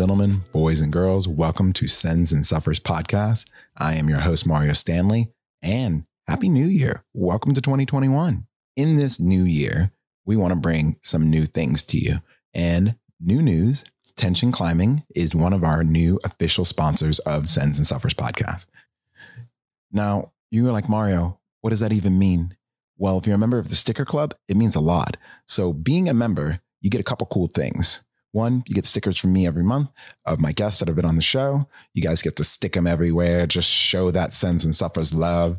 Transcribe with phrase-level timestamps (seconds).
[0.00, 3.44] Gentlemen, boys and girls, welcome to Sends and Suffers podcast.
[3.76, 5.28] I am your host, Mario Stanley,
[5.60, 7.04] and Happy New Year.
[7.12, 8.46] Welcome to 2021.
[8.76, 9.92] In this new year,
[10.24, 12.22] we want to bring some new things to you.
[12.54, 13.84] And new news
[14.16, 18.64] Tension Climbing is one of our new official sponsors of Sends and Suffers podcast.
[19.92, 22.56] Now, you are like, Mario, what does that even mean?
[22.96, 25.18] Well, if you're a member of the Sticker Club, it means a lot.
[25.46, 28.00] So, being a member, you get a couple cool things.
[28.32, 29.90] One, you get stickers from me every month
[30.24, 31.68] of my guests that have been on the show.
[31.94, 35.58] You guys get to stick them everywhere, just show that Sends and Suffers love.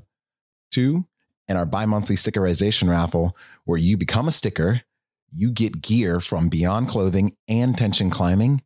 [0.71, 1.05] Two,
[1.49, 4.83] in our bi monthly stickerization raffle, where you become a sticker,
[5.33, 8.61] you get gear from Beyond Clothing and Tension Climbing.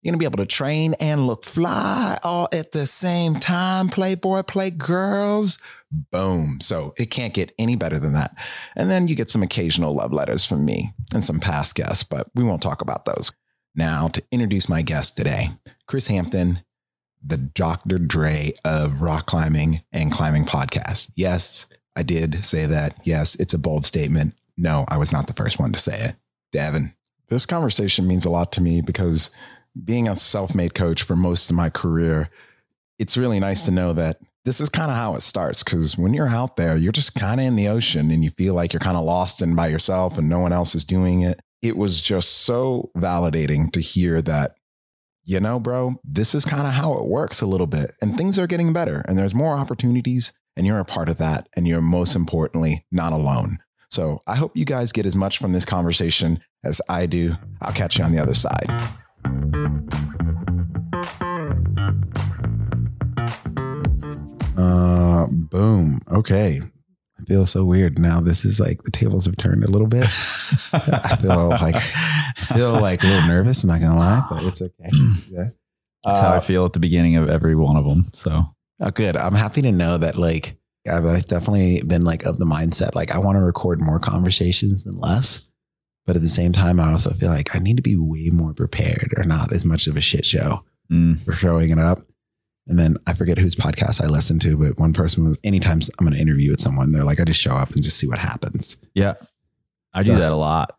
[0.00, 3.88] You're going to be able to train and look fly all at the same time.
[3.88, 5.58] Playboy, play girls.
[5.90, 6.60] Boom.
[6.60, 8.36] So it can't get any better than that.
[8.76, 12.28] And then you get some occasional love letters from me and some past guests, but
[12.36, 13.32] we won't talk about those.
[13.78, 15.50] Now, to introduce my guest today,
[15.86, 16.64] Kris Hampton,
[17.24, 18.00] the Dr.
[18.00, 21.12] Dre of rock climbing and climbing podcast.
[21.14, 22.98] Yes, I did say that.
[23.04, 24.34] Yes, it's a bold statement.
[24.56, 26.16] No, I was not the first one to say it.
[26.50, 26.92] Devin,
[27.28, 29.30] this conversation means a lot to me because
[29.84, 32.30] being a self made coach for most of my career,
[32.98, 35.62] it's really nice to know that this is kind of how it starts.
[35.62, 38.54] Because when you're out there, you're just kind of in the ocean and you feel
[38.54, 41.40] like you're kind of lost and by yourself and no one else is doing it
[41.62, 44.54] it was just so validating to hear that,
[45.24, 48.38] you know, bro, this is kind of how it works a little bit and things
[48.38, 51.48] are getting better and there's more opportunities and you're a part of that.
[51.54, 53.58] And you're most importantly not alone.
[53.90, 57.36] So I hope you guys get as much from this conversation as I do.
[57.62, 58.68] I'll catch you on the other side.
[64.56, 66.00] Uh, boom.
[66.10, 66.60] Okay
[67.28, 68.20] feel so weird now.
[68.20, 70.04] This is like the tables have turned a little bit.
[70.72, 73.62] I feel like I feel like a little nervous.
[73.62, 74.88] I'm not gonna lie, but it's okay.
[75.30, 75.48] Yeah.
[76.04, 78.08] That's uh, how I uh, feel at the beginning of every one of them.
[78.14, 78.44] So
[78.80, 79.16] oh, good.
[79.16, 80.56] I'm happy to know that like
[80.90, 84.98] I've definitely been like of the mindset like I want to record more conversations than
[84.98, 85.42] less.
[86.06, 88.54] But at the same time, I also feel like I need to be way more
[88.54, 91.22] prepared or not as much of a shit show mm.
[91.22, 92.00] for showing it up.
[92.68, 96.04] And then I forget whose podcast I listened to, but one person was anytime I'm
[96.04, 98.18] going to interview with someone, they're like, I just show up and just see what
[98.18, 98.76] happens.
[98.94, 99.14] Yeah.
[99.94, 100.76] I do that a lot.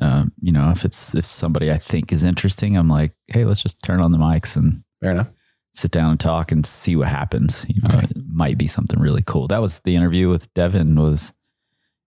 [0.00, 3.62] Um, you know, if it's, if somebody I think is interesting, I'm like, Hey, let's
[3.62, 5.30] just turn on the mics and fair enough.
[5.72, 7.64] Sit down and talk and see what happens.
[7.68, 8.06] You know, okay.
[8.10, 9.46] it might be something really cool.
[9.46, 11.32] That was the interview with Devin was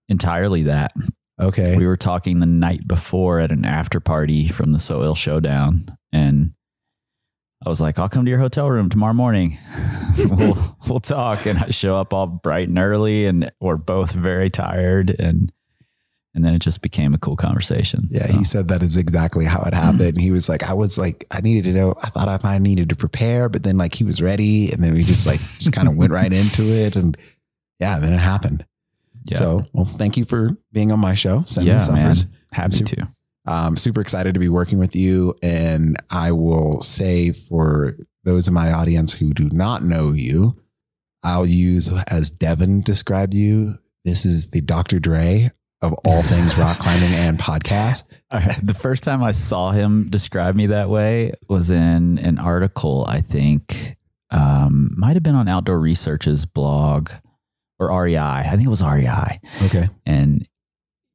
[0.10, 0.92] entirely that.
[1.40, 1.78] Okay.
[1.78, 5.98] We were talking the night before at an after party from the So Ill Showdown
[6.12, 6.54] and
[7.66, 9.58] I was like, I'll come to your hotel room tomorrow morning.
[10.18, 11.46] we'll we'll talk.
[11.46, 15.52] And I show up all bright and early, and we're both very tired, and
[16.36, 18.02] and then it just became a cool conversation.
[18.10, 18.34] Yeah, so.
[18.34, 20.18] he said that is exactly how it happened.
[20.18, 21.94] he was like, I was like, I needed to know.
[22.04, 24.94] I thought I might needed to prepare, but then like he was ready, and then
[24.94, 27.16] we just like just kind of went right into it, and
[27.80, 28.66] yeah, then it happened.
[29.26, 29.38] Yeah.
[29.38, 31.44] So, well, thank you for being on my show.
[31.46, 32.16] Send yeah, man.
[32.52, 33.08] Happy to.
[33.46, 35.36] I'm super excited to be working with you.
[35.44, 37.94] And I will say for
[38.24, 40.58] those in my audience who do not know you,
[41.24, 43.76] I'll use as Devin described you.
[44.06, 45.00] This is the Dr.
[45.00, 45.52] Dre
[45.82, 48.04] of all things rock climbing and podcast.
[48.64, 53.22] The first time I saw him describe me that way was in an article, I
[53.22, 53.98] think,
[54.32, 57.12] um, might have been on Outdoor Research's blog
[57.80, 58.18] or REI.
[58.18, 59.40] I think it was REI.
[59.64, 59.90] Okay.
[60.06, 60.48] And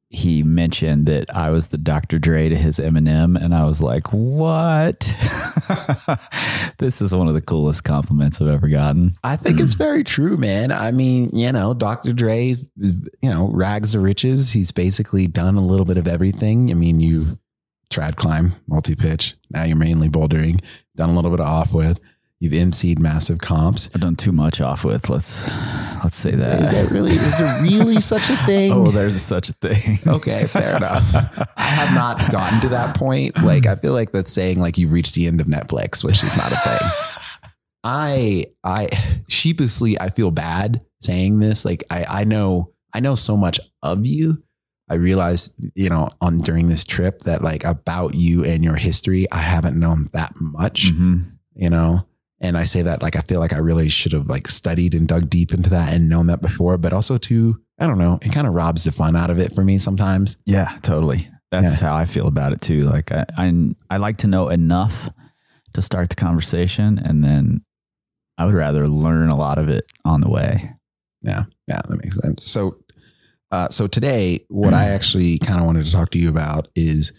[0.09, 2.17] he mentioned that I was the Dr.
[2.17, 5.01] Dre to his Eminem, and I was like, "What?
[6.79, 10.35] this is one of the coolest compliments I've ever gotten." I think it's very true,
[10.35, 10.71] man.
[10.71, 12.13] I mean, you know, Dr.
[12.13, 14.51] Dre, you know, rags to riches.
[14.51, 16.71] He's basically done a little bit of everything.
[16.71, 17.37] I mean, you
[17.91, 19.35] trad climb, multi pitch.
[19.51, 20.63] Now you're mainly bouldering.
[20.95, 21.99] Done a little bit of off width.
[22.41, 23.89] You've emceed massive comps.
[23.93, 25.09] I've done too much off width.
[25.09, 25.45] Let's
[26.03, 26.61] let's say that.
[26.61, 28.71] Is that really is there really such a thing?
[28.71, 29.99] Oh, there's such a thing.
[30.07, 31.03] okay, fair enough.
[31.57, 33.43] I have not gotten to that point.
[33.43, 36.35] Like I feel like that's saying like you've reached the end of Netflix, which is
[36.37, 36.89] not a thing.
[37.83, 38.87] I I
[39.27, 41.65] sheepishly I feel bad saying this.
[41.65, 44.41] Like I I know I know so much of you.
[44.89, 49.29] I realized, you know, on during this trip that like about you and your history,
[49.31, 50.93] I haven't known that much.
[50.93, 51.19] Mm-hmm.
[51.53, 52.07] You know,
[52.41, 55.07] and I say that like I feel like I really should have like studied and
[55.07, 58.31] dug deep into that and known that before, but also too, I don't know, it
[58.31, 60.37] kind of robs the fun out of it for me sometimes.
[60.45, 61.29] Yeah, totally.
[61.51, 61.89] That's yeah.
[61.89, 62.87] how I feel about it too.
[62.87, 65.09] Like I, I I like to know enough
[65.73, 67.61] to start the conversation and then
[68.37, 70.71] I would rather learn a lot of it on the way.
[71.21, 71.43] Yeah.
[71.67, 72.49] Yeah, that makes sense.
[72.49, 72.77] So
[73.51, 77.11] uh, so today what I actually kind of wanted to talk to you about is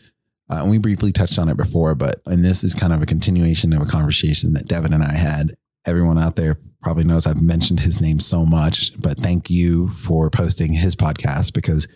[0.51, 3.07] Uh, and we briefly touched on it before, but and this is kind of a
[3.07, 5.55] continuation of a conversation that Devin and I had.
[5.87, 10.29] Everyone out there probably knows I've mentioned his name so much, but thank you for
[10.29, 11.87] posting his podcast because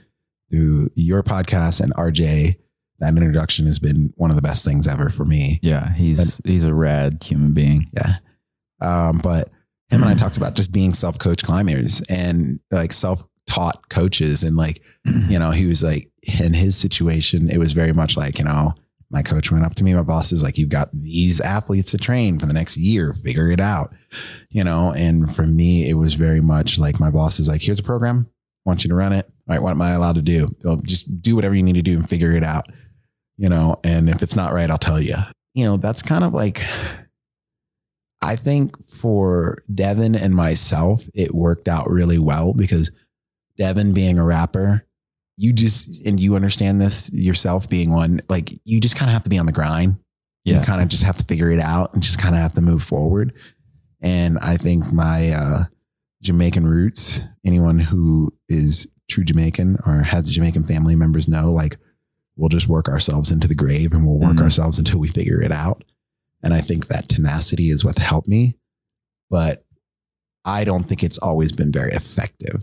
[0.50, 2.56] through your podcast and RJ,
[3.00, 5.58] that introduction has been one of the best things ever for me.
[5.62, 7.90] Yeah, he's he's a rad human being.
[7.92, 8.16] Yeah.
[8.80, 9.48] Um, but
[9.90, 14.44] him and I talked about just being self coach climbers and like self taught coaches.
[14.44, 16.10] And like, you know, he was like,
[16.40, 18.74] in his situation, it was very much like, you know,
[19.10, 21.98] my coach went up to me, my boss is like, you've got these athletes to
[21.98, 23.94] train for the next year, figure it out,
[24.50, 24.92] you know?
[24.96, 28.28] And for me, it was very much like my boss is like, here's a program,
[28.66, 29.26] I want you to run it.
[29.26, 30.48] All right, what am I allowed to do?
[30.64, 32.64] Well, just do whatever you need to do and figure it out,
[33.36, 33.76] you know?
[33.84, 35.14] And if it's not right, I'll tell you.
[35.52, 36.64] You know, that's kind of like,
[38.20, 42.90] I think for Devin and myself, it worked out really well because
[43.58, 44.86] Devin being a rapper,
[45.36, 49.24] you just, and you understand this yourself being one, like you just kind of have
[49.24, 49.98] to be on the grind.
[50.44, 50.60] Yeah.
[50.60, 52.60] You kind of just have to figure it out and just kind of have to
[52.60, 53.32] move forward.
[54.00, 55.58] And I think my uh,
[56.22, 61.76] Jamaican roots, anyone who is true Jamaican or has Jamaican family members know, like
[62.36, 64.42] we'll just work ourselves into the grave and we'll work Mhm.
[64.42, 65.82] ourselves until we figure it out.
[66.42, 68.56] And I think that tenacity is what helped me.
[69.30, 69.64] But
[70.44, 72.60] I don't think it's always been very effective.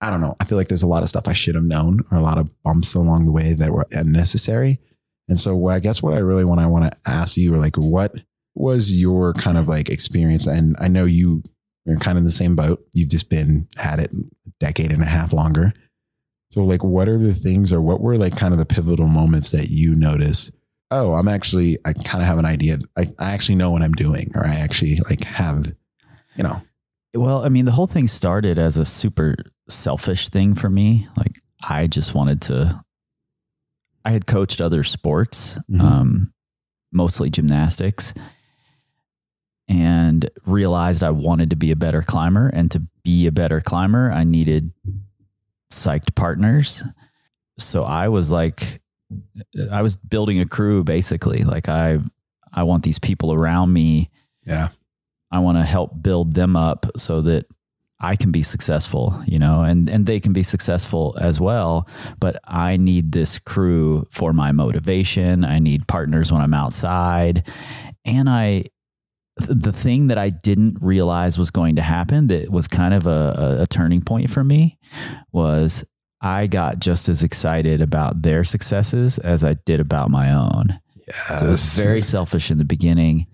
[0.00, 0.34] I don't know.
[0.40, 2.38] I feel like there's a lot of stuff I should have known or a lot
[2.38, 4.80] of bumps along the way that were unnecessary.
[5.28, 7.58] And so what I guess what I really want I want to ask you are
[7.58, 8.14] like what
[8.54, 10.46] was your kind of like experience?
[10.46, 11.42] And I know you
[11.86, 12.84] you're kind of in the same boat.
[12.92, 15.72] You've just been at it a decade and a half longer.
[16.50, 19.50] So like what are the things or what were like kind of the pivotal moments
[19.52, 20.50] that you notice?
[20.90, 22.78] Oh, I'm actually I kind of have an idea.
[22.98, 25.72] I, I actually know what I'm doing, or I actually like have,
[26.34, 26.62] you know,
[27.14, 29.36] Well, I mean, the whole thing started as a super
[29.70, 31.08] selfish thing for me.
[31.16, 32.82] Like, I just wanted to.
[34.04, 35.80] I had coached other sports, Mhm.
[35.80, 36.32] um,
[36.92, 38.14] mostly gymnastics,
[39.68, 42.48] and realized I wanted to be a better climber.
[42.48, 44.72] And to be a better climber, I needed
[45.70, 46.82] psyched partners.
[47.58, 48.80] So I was like,
[49.70, 51.44] I was building a crew basically.
[51.44, 51.98] Like, I,
[52.52, 54.10] I want these people around me
[54.46, 54.68] yeah.
[55.30, 57.44] I want to help build them up so that
[58.00, 61.86] I can be successful, you know, and and they can be successful as well,
[62.18, 65.44] but I need this crew for my motivation.
[65.44, 67.46] I need partners when I'm outside.
[68.04, 68.64] And I
[69.36, 73.56] the thing that I didn't realize was going to happen that was kind of a,
[73.60, 74.78] a, a turning point for me
[75.32, 75.84] was
[76.20, 80.80] I got just as excited about their successes as I did about my own.
[81.08, 83.26] So it was very selfish in the beginning.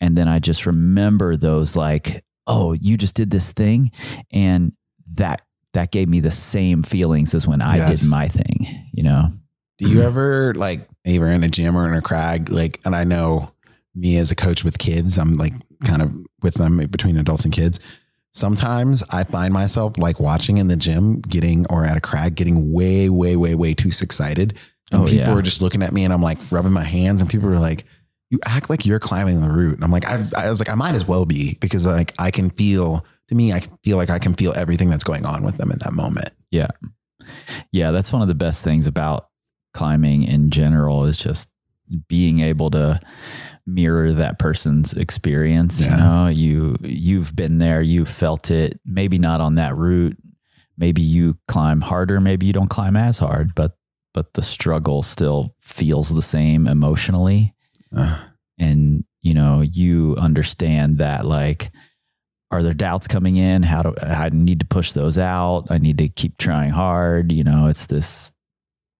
[0.00, 3.90] And then I just remember those like, oh, you just did this thing.
[4.32, 4.72] And
[5.14, 5.42] that
[5.72, 8.00] that gave me the same feelings as when I Yes.
[8.00, 9.32] did my thing, you know?
[9.78, 12.50] Do you ever like either in a gym or in a crag?
[12.50, 13.52] Like, and I know
[13.94, 15.52] me as a coach with kids, I'm like
[15.84, 17.78] kind of with them between adults and kids.
[18.32, 22.72] Sometimes I find myself like watching in the gym, getting or at a crag, getting
[22.72, 24.56] way, way, way, way too excited.
[24.92, 25.34] And Oh, people yeah.
[25.38, 27.84] are just looking at me and I'm like rubbing my hands and people are like,
[28.30, 29.74] you act like you're climbing the route.
[29.74, 32.30] And I'm like, I, I was like, I might as well be because like I
[32.30, 35.56] can feel, to me, I feel like I can feel everything that's going on with
[35.56, 36.30] them in that moment.
[36.50, 36.68] Yeah.
[37.72, 37.90] Yeah.
[37.90, 39.28] That's one of the best things about
[39.74, 41.48] climbing in general is just
[42.08, 43.00] being able to
[43.66, 45.80] mirror that person's experience.
[45.80, 45.90] Yeah.
[45.90, 50.16] You know, you you've been there, you've felt it, maybe not on that route.
[50.76, 53.76] Maybe you climb harder, maybe you don't climb as hard, but
[54.14, 57.54] but the struggle still feels the same emotionally.
[58.58, 61.70] And you know you understand that like
[62.50, 65.98] are there doubts coming in how do i need to push those out i need
[65.98, 68.32] to keep trying hard you know it's this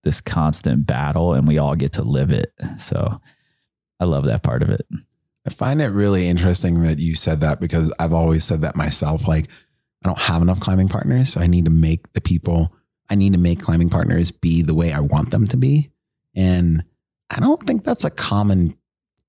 [0.04, 3.20] this constant battle and we all get to live it so
[3.98, 4.86] i love that part of it
[5.46, 9.26] I find it really interesting that you said that because I've always said that myself.
[9.26, 9.46] Like,
[10.04, 11.32] I don't have enough climbing partners.
[11.32, 12.74] So I need to make the people,
[13.08, 15.90] I need to make climbing partners be the way I want them to be.
[16.36, 16.84] And
[17.30, 18.76] I don't think that's a common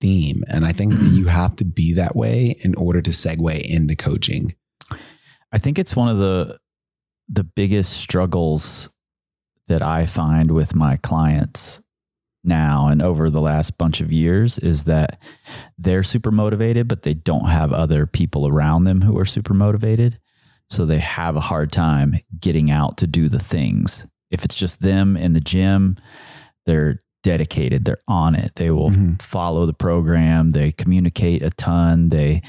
[0.02, 0.44] theme.
[0.52, 4.56] And I think you have to be that way in order to segue into coaching.
[5.54, 6.60] I think it's one of the
[7.30, 8.90] the biggest struggles
[9.68, 11.82] that I find with my clients
[12.44, 15.20] now and over the last bunch of years is that
[15.78, 20.20] they're super motivated, but they don't have other people around them who are super motivated.
[20.70, 24.06] So they have a hard time getting out to do the things.
[24.30, 25.98] If it's just them in the gym,
[26.66, 28.52] they're dedicated, they're on it.
[28.56, 29.22] They will Mhm.
[29.22, 32.42] follow the program, they communicate a ton, they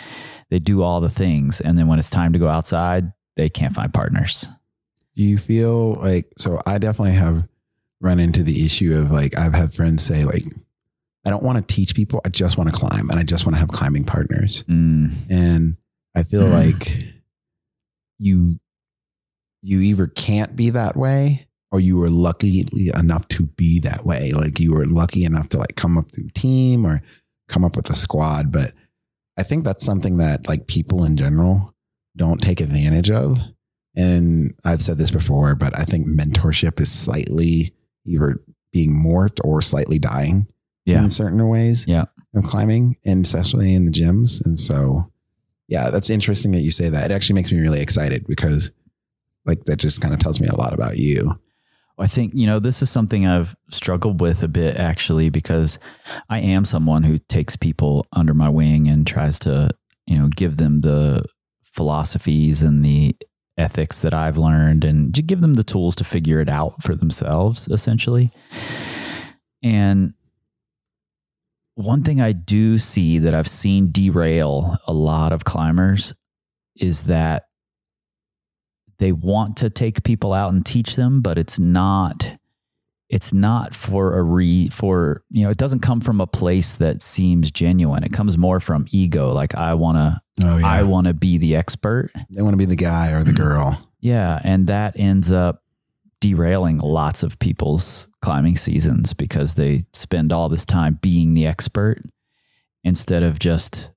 [0.50, 1.60] they do all the things.
[1.62, 4.44] And then when it's time to go outside, they can't find partners.
[5.16, 7.48] Do you feel like, so I definitely have
[8.00, 10.44] run into the issue of like I've had friends say like
[11.24, 12.20] I don't want to teach people.
[12.24, 14.64] I just want to climb and I just want to have climbing partners.
[14.68, 15.14] Mm.
[15.30, 15.76] And
[16.16, 16.50] I feel Mm.
[16.52, 17.14] like
[18.18, 18.58] you
[19.62, 24.30] you either can't be that way or you were lucky enough to be that way.
[24.32, 27.02] Like you were lucky enough to like come up through team or
[27.48, 28.52] come up with a squad.
[28.52, 28.72] But
[29.38, 31.74] I think that's something that like people in general
[32.14, 33.38] don't take advantage of.
[33.96, 37.74] And I've said this before, but I think mentorship is slightly
[38.06, 38.40] either
[38.72, 40.46] being morphed or slightly dying
[40.84, 41.02] Yeah.
[41.04, 42.04] in certain ways Yeah.
[42.34, 44.44] of climbing and especially in the gyms.
[44.44, 45.10] And so,
[45.68, 47.10] yeah, that's interesting that you say that.
[47.10, 48.70] It actually makes me really excited because
[49.46, 51.38] like that just kind of tells me a lot about you.
[52.02, 55.78] I think, you know, this is something I've struggled with a bit actually because
[56.28, 59.70] I am someone who takes people under my wing and tries to,
[60.06, 61.24] you know, give them the
[61.64, 63.16] philosophies and the
[63.56, 66.96] ethics that I've learned and to give them the tools to figure it out for
[66.96, 68.32] themselves, essentially.
[69.62, 70.14] And
[71.76, 76.12] one thing I do see that I've seen derail a lot of climbers
[76.76, 77.44] is that
[79.02, 82.30] they want to take people out and teach them, but it's not
[83.08, 87.02] it's not for a re for you know it doesn't come from a place that
[87.02, 88.04] seems genuine.
[88.04, 90.66] It comes more from ego, like I want to Oh yeah.
[90.66, 92.12] I want to be the expert.
[92.30, 93.78] they want to be the guy or the girl.
[94.04, 95.62] Yeah, and that ends up
[96.20, 102.02] derailing lots of people's climbing seasons because they spend all this time being the expert
[102.82, 103.90] instead of just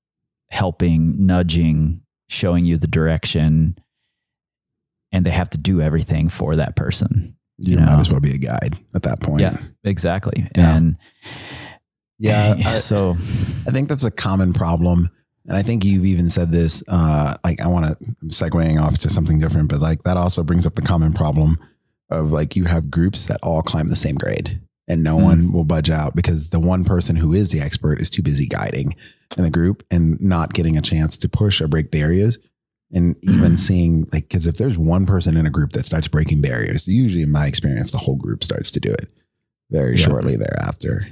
[0.52, 3.80] helping, nudging, showing you the direction
[5.16, 7.36] and they have to do everything for that person.
[7.58, 9.40] You, You might as well be a guide at that point.
[9.42, 10.48] Yeah, exactly.
[10.56, 10.76] Yeah.
[10.76, 10.98] And
[12.20, 12.56] Yeah.
[12.66, 13.16] I, so
[13.68, 15.10] I think that's a common problem.
[15.46, 16.84] And I think you've even said this.
[16.88, 20.44] Uh, like, I want to, I'm segueing off to something different, but like that also
[20.44, 21.58] brings up the common problem
[22.10, 25.24] of like you have groups that all climb the same grade and no Mm.
[25.24, 28.48] one will budge out because the one person who is the expert is too busy
[28.48, 28.96] guiding
[29.38, 32.38] in the group and not getting a chance to push or break barriers.
[32.92, 33.60] And even Mm.
[33.60, 37.24] seeing like, because if there's one person in a group that starts breaking barriers, usually
[37.24, 39.10] in my experience, the whole group starts to do it
[39.72, 40.06] very Yeah.
[40.06, 41.08] shortly thereafter.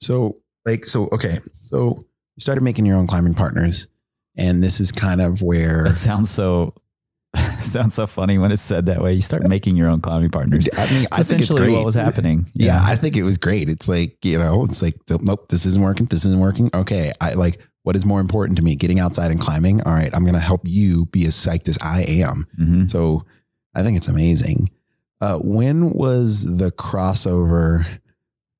[0.00, 1.40] So, like, so, okay.
[1.62, 2.04] So
[2.36, 3.88] you started making your own climbing partners.
[4.36, 6.74] And this is kind of where that sounds so
[7.60, 9.12] sounds so funny when it's said that way.
[9.12, 10.68] You start making your own climbing partners.
[10.78, 11.72] I mean, It's I think it's essentially great.
[11.76, 12.50] what was happening.
[12.54, 13.68] Yeah, I think it was great.
[13.68, 16.06] It's like, you know, it's like, nope, this isn't working.
[16.06, 16.70] This isn't working.
[16.72, 17.12] Okay.
[17.20, 18.76] I like, what is more important to me?
[18.76, 19.80] Getting outside and climbing.
[19.80, 20.10] All right.
[20.12, 22.46] I'm going to help you be as psyched as I am.
[22.54, 23.24] hmm So
[23.74, 24.68] I think it's amazing.
[25.22, 27.86] Uh, when was the crossover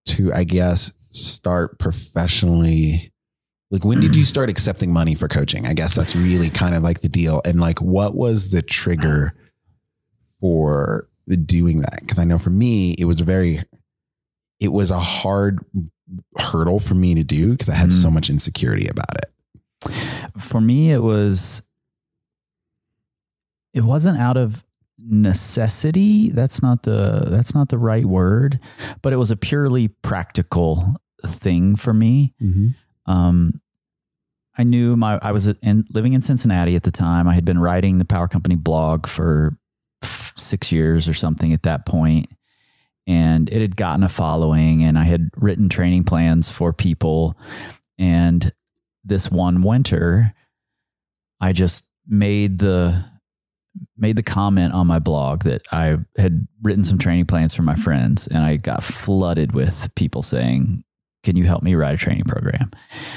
[0.06, 3.12] to, I guess, start professionally?
[3.70, 5.66] Like, when did you start accepting money for coaching?
[5.66, 7.42] I guess that's really kind of like the deal.
[7.44, 9.35] And like, what was the trigger
[10.40, 11.06] for
[11.44, 11.99] doing that?
[12.00, 13.61] Because I know for me, it was very,
[14.58, 15.58] it was a hard
[16.37, 18.03] hurdle for me to do because I had Mm.
[18.03, 19.93] so much insecurity about it.
[20.41, 21.62] For me, it was.
[23.75, 24.65] It wasn't out of
[24.99, 26.31] necessity.
[26.31, 28.59] That's not the that's not the right word,
[29.03, 32.35] but it was a purely practical thing for me.
[33.07, 33.61] Um,
[34.57, 37.29] I knew my I was in, living in Cincinnati at the time.
[37.29, 39.57] I had been writing the Power Company blog for
[40.03, 42.29] f- six years or something at that point,
[43.09, 44.85] and it had gotten a following.
[44.85, 47.37] And I had written training plans for people.
[47.99, 48.53] And
[49.03, 50.35] this one winter,
[51.41, 53.05] I just made the
[53.97, 57.75] made the comment on my blog that I had written some training plans for my
[57.77, 60.85] friends, and I got flooded with people saying,
[61.23, 62.71] "Can you help me write a training program?"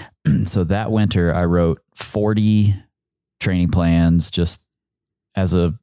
[0.45, 2.75] so that winter, I wrote forty
[3.39, 4.61] training plans just
[5.35, 5.77] as a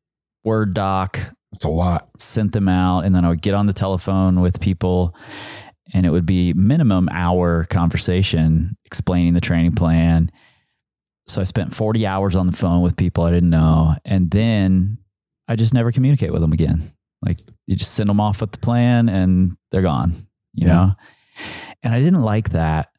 [0.45, 2.09] Word doc, It's a lot.
[2.21, 5.13] sent them out, and then I would get on the telephone with people,
[5.93, 10.31] and it would be minimum hour conversation explaining the training plan.
[11.27, 14.99] So I spent 40 hours on the phone with people I didn't know, and then
[15.49, 16.93] I just never communicate with them again.
[17.23, 20.29] Like you just send them off with the plan, and they're gone.
[20.55, 20.73] You Yeah.
[20.75, 20.93] know,
[21.83, 22.91] and I didn't like that.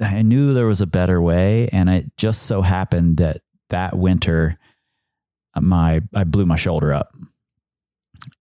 [0.00, 4.58] I knew there was a better way, and it just so happened that that winter,
[5.54, 7.14] uh, my I blew my shoulder up,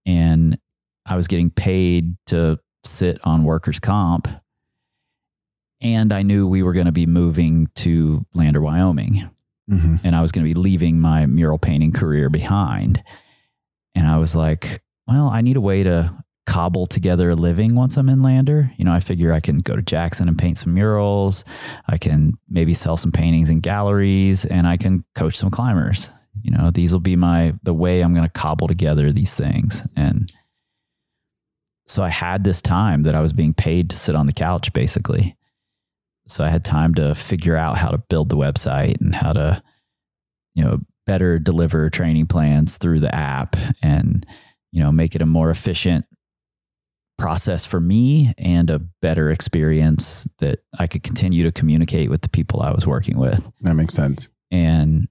[0.06, 0.58] and
[1.06, 4.28] I was getting paid to sit on workers' comp,
[5.82, 9.30] and I knew we were going to be moving to Lander, Wyoming,
[9.70, 13.04] hmm and I was going to be leaving my mural painting career behind.
[13.96, 16.14] And I was like, well, I need a way to
[16.46, 18.72] cobble together a living once I'm in Lander.
[18.78, 21.46] You know, I figure I can go to Jackson and paint some murals.
[21.88, 26.10] I can maybe sell some paintings in galleries and I can coach some climbers.
[26.42, 29.84] You know, these will be my the way I'm going to cobble together these things.
[29.96, 30.32] And
[31.88, 34.72] so I had this time that I was being paid to sit on the couch
[34.74, 35.36] basically.
[36.28, 39.62] So I had time to figure out how to build the website and how to,
[40.56, 44.26] you know, better deliver training plans through the app and,
[44.72, 46.06] you know, make it a more efficient
[47.18, 52.30] process for me and a better experience that I could continue to communicate with the
[52.30, 53.52] people I was working with.
[53.62, 54.30] That makes sense.
[54.50, 55.08] And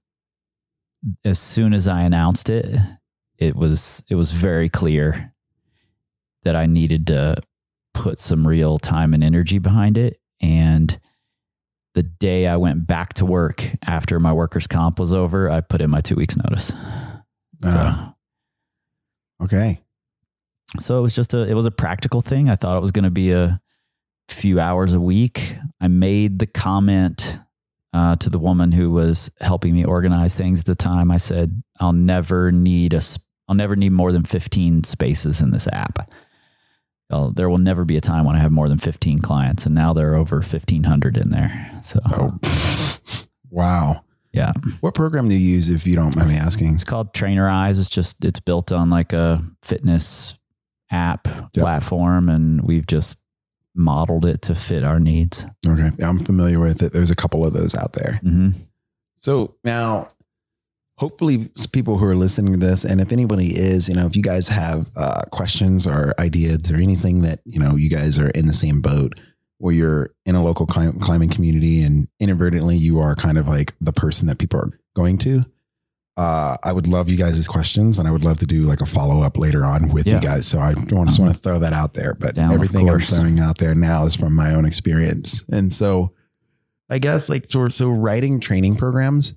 [1.25, 2.79] as soon as I announced it,
[3.37, 5.33] it was it was very clear
[6.43, 7.37] that I needed to
[7.93, 10.19] put some real time and energy behind it.
[10.41, 10.99] And
[11.93, 15.81] the day I went back to work after my workers' comp was over, I put
[15.81, 16.71] in my two weeks notice.
[17.63, 18.11] Uh,
[19.43, 19.81] okay.
[20.79, 22.49] So it was just a it was a practical thing.
[22.49, 23.59] I thought it was going to be a
[24.29, 25.57] few hours a week.
[25.79, 27.39] I made the comment
[27.93, 31.11] uh, to the woman who was helping me organize things at the time.
[31.11, 33.01] I said, "I'll never need a
[33.47, 36.09] I'll never need more than 15 spaces in this app.
[37.09, 39.75] I'll, there will never be a time when I have more than 15 clients, and
[39.75, 41.81] now there are over 1,500 in there.
[41.83, 42.39] So, Oh,
[43.49, 44.05] wow.
[44.31, 46.73] yeah, What program do you use if you don't mind me asking?
[46.75, 47.79] it's called Trainerize.
[47.79, 50.35] It's just it's built on like a fitness
[50.89, 51.27] app
[51.63, 53.17] platform, and we've just
[53.75, 55.45] modeled it to fit our needs.
[55.67, 55.89] Okay.
[56.03, 56.93] I'm familiar with it.
[56.93, 58.19] There's a couple of those out there.
[58.21, 58.49] hmm
[59.17, 60.09] So now,
[60.97, 64.23] hopefully, people who are listening to this, and if anybody is, you know, if you
[64.23, 68.47] guys have uh, questions or ideas or anything that, you know, you guys are in
[68.47, 69.19] the same boat
[69.57, 73.73] where you're in a local clim- climbing community and inadvertently you are kind of like
[73.79, 75.45] the person that people are going to,
[76.17, 78.85] uh, I would love you guys' questions and I would love to do like a
[78.85, 80.15] follow up later on with Yeah.
[80.15, 80.45] you guys.
[80.45, 83.39] So I don't just want to throw that out there, but Down, everything I'm throwing
[83.39, 85.43] out there now is from my own experience.
[85.49, 86.13] And so
[86.89, 89.33] I guess like so, so writing training programs,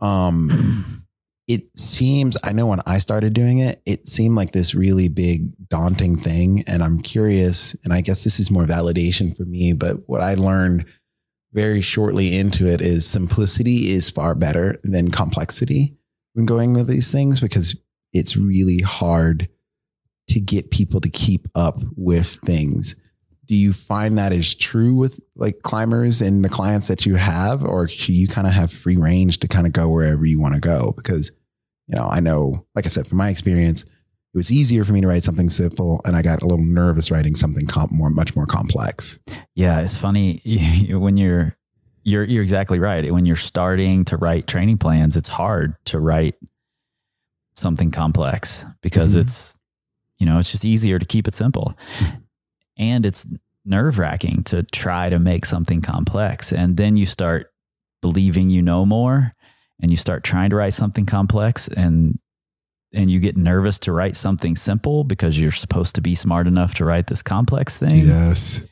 [0.00, 1.04] um,
[1.46, 5.52] it seems I know when I started doing it, it seemed like this really big
[5.68, 6.62] daunting thing.
[6.66, 10.34] And I'm curious, and I guess this is more validation for me, but what I
[10.34, 10.86] learned
[11.52, 15.96] very shortly into it is simplicity is far better than complexity
[16.34, 17.76] when going with these things because
[18.12, 19.48] it's really hard
[20.28, 22.94] to get people to keep up with things.
[23.46, 27.64] Do you find that is true with like climbers and the clients that you have,
[27.64, 30.54] or do you kind of have free range to kind of go wherever you want
[30.54, 30.92] to go?
[30.96, 31.32] Because,
[31.88, 33.84] you know, I know, like I said, from my experience,
[34.32, 37.10] it was easier for me to write something simple, and I got a little nervous
[37.10, 39.18] writing something comp- more, much more complex.
[39.54, 40.40] Yeah, it's funny
[40.90, 41.56] when you're
[42.04, 43.12] you're you're exactly right.
[43.12, 46.36] When you're starting to write training plans, it's hard to write
[47.56, 49.20] something complex because Mhm.
[49.22, 49.54] it's
[50.18, 51.74] you know, it's just easier to keep it simple.
[52.76, 53.26] and it's
[53.64, 57.52] nerve-wracking to try to make something complex and then you start
[58.02, 59.34] believing you know more
[59.82, 62.18] and you start trying to write something complex and
[62.92, 66.74] and you get nervous to write something simple because you're supposed to be smart enough
[66.74, 67.90] to write this complex thing.
[67.92, 68.62] Yes.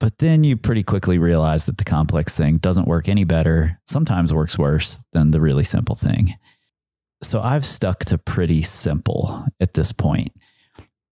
[0.00, 4.32] But then you pretty quickly realize that the complex thing doesn't work any better, sometimes
[4.32, 6.36] works worse than the really simple thing.
[7.22, 10.32] So I've stuck to pretty simple at this point.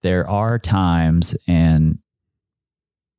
[0.02, 1.98] There are times, and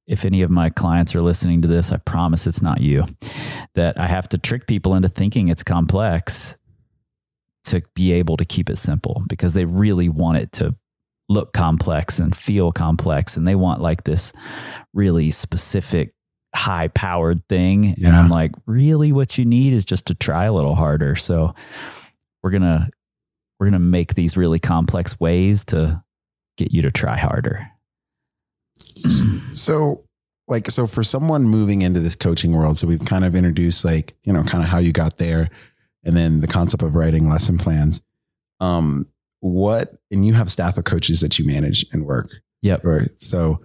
[0.07, 3.05] if any of my clients are listening to this, I promise it's not you,
[3.75, 6.55] that I have to trick people into thinking it's complex
[7.69, 10.75] to be able to keep it simple because they really want it to
[11.27, 14.34] look complex and feel complex and they want like this
[14.93, 16.13] really specific
[16.55, 17.95] high powered thing.
[18.03, 19.12] And i'm like really?
[19.12, 21.15] What you need is just to try a little harder.
[21.15, 21.53] So
[22.43, 22.89] we're gonna
[23.60, 26.03] we're gonna make these really complex ways to
[26.58, 27.69] get you to try harder.
[29.53, 30.03] So,
[30.47, 34.15] like, so for someone moving into this coaching world, so we've kind of introduced, like,
[34.23, 35.49] you know, kind of how you got there,
[36.03, 38.01] and then the concept of writing lesson plans.
[38.59, 39.07] Um,
[39.41, 42.27] what, and you have a staff of coaches that you manage and work,
[42.62, 43.09] yep right?
[43.21, 43.62] So,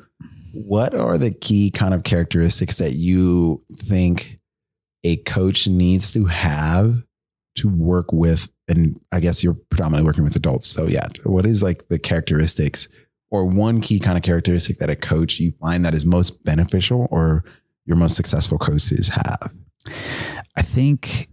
[0.52, 4.38] what are the key kind of characteristics that you think
[5.02, 7.02] a coach needs to have
[7.56, 8.48] to work with?
[8.68, 10.68] And I guess you're predominantly working with adults.
[10.68, 12.88] So, yeah, what is like the characteristics
[13.30, 17.08] or one key kind of characteristic that a coach you find that is most beneficial
[17.10, 17.44] or
[17.84, 19.52] your most successful coaches have?
[20.56, 21.28] I think,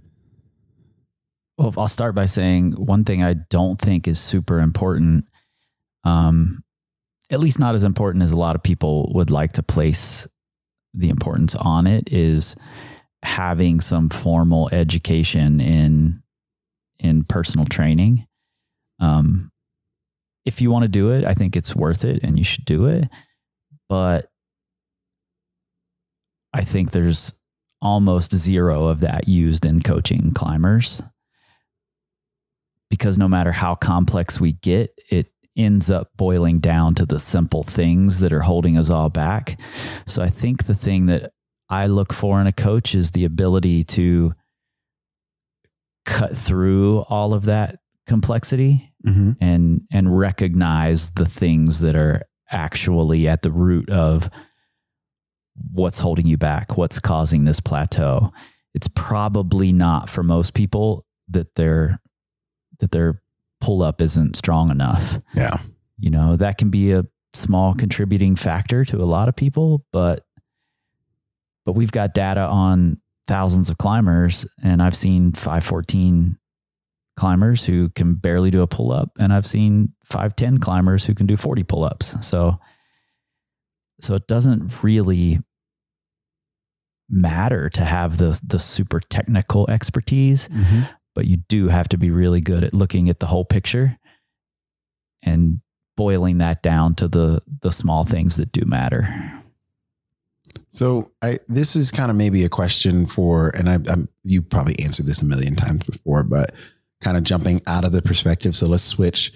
[1.62, 5.28] well, I'll start by saying one thing I don't think is super important,
[6.04, 6.63] um,
[7.30, 10.28] at least not as important as a lot of people would like to place
[10.93, 12.56] the importance on it, is
[13.24, 16.24] having some formal education in
[17.00, 18.26] in personal training.
[19.00, 19.52] Um,
[20.45, 22.88] if you want to do it, I think it's worth it and you should do
[22.88, 23.08] it.
[23.88, 24.30] But
[26.54, 27.34] I think there's
[27.82, 31.02] almost zero of that used in coaching climbers
[32.91, 37.63] because no matter how complex we get, it ends up boiling down to the simple
[37.63, 39.60] things that are holding us all back.
[40.06, 41.32] So I think the thing that
[41.69, 44.34] I look for in a coach is the ability to
[46.06, 49.32] cut through all of that complexity Mm-hmm.
[49.41, 54.30] and and recognize the things that are actually at the root of
[55.71, 58.32] what's holding you back, what's causing this plateau.
[58.75, 61.99] It's probably not for most people that their
[62.82, 63.22] that their
[63.62, 65.20] pull up isn't strong enough.
[65.34, 65.58] Yeah.
[65.98, 70.26] You know, that can be a small contributing factor to a lot of people, but
[71.65, 76.38] but we've got data on thousands of climbers and I've seen 514
[77.15, 81.28] climbers who can barely do a pull up and I've seen 510 climbers who can
[81.28, 82.15] do 40 pull ups.
[82.28, 82.60] So
[84.02, 85.39] so it doesn't really
[87.10, 90.82] matter to have the the super technical expertise, Mm-hmm.
[91.15, 93.97] But you do have to be really good at looking at the whole picture
[95.24, 95.62] and
[95.97, 99.41] boiling that down to the the small things that do matter.
[100.71, 104.80] So I this is kind of maybe a question for, and I, I'm you probably
[104.80, 106.54] answered this a million times before, but
[107.02, 108.56] kind of jumping out of the perspective.
[108.56, 109.32] So let's switch,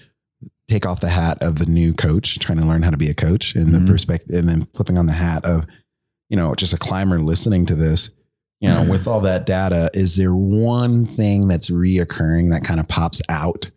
[0.68, 3.14] take off the hat of the new coach trying to learn how to be a
[3.14, 3.74] coach, and Mhm.
[3.86, 5.66] the perspective, and then flipping on the hat of,
[6.30, 8.10] you know, just a climber listening to this.
[8.60, 12.88] You know, with all that data, is there one thing that's reoccurring that kind of
[12.88, 13.70] pops out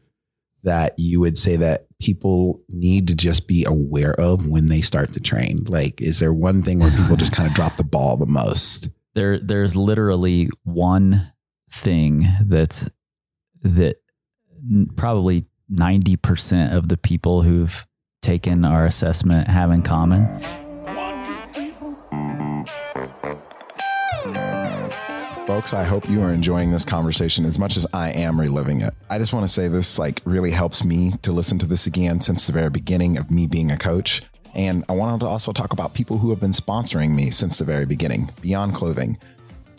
[0.65, 5.13] that you would say that people need to just be aware of when they start
[5.15, 5.65] to train?
[5.67, 8.91] Like, is there one thing where people just kind of drop the ball the most?
[9.19, 11.33] there there's literally one
[11.71, 12.89] thing that's
[13.63, 13.97] that
[14.97, 17.87] probably 90% of the people who've
[18.23, 20.25] taken our assessment have in common
[25.49, 28.93] Folks, I hope you are enjoying this conversation as much as I am reliving it.
[29.09, 32.21] I just want to say this like really helps me to listen to this again
[32.21, 34.21] since the very beginning of me being a coach.
[34.55, 37.65] And I wanted to also talk about people who have been sponsoring me since the
[37.65, 39.17] very beginning, Beyond Clothing.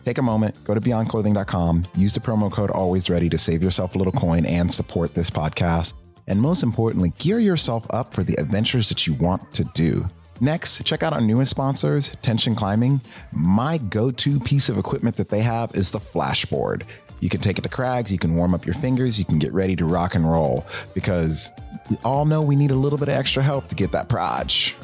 [0.06, 3.94] Take a moment, go to beyondclothing.com, use the promo code always ready to save yourself
[3.94, 5.94] a little coin and support this podcast.
[6.26, 10.10] And most importantly, gear yourself up for the adventures that you want to do.
[10.42, 13.02] Next, check out our newest sponsors, Tension Climbing.
[13.32, 16.84] My go to piece of equipment that they have is the Flashboard.
[17.20, 19.52] You can take it to crags, you can warm up your fingers, you can get
[19.54, 21.50] ready to rock and roll because
[21.90, 24.76] we all know we need a little bit of extra help to get that proj.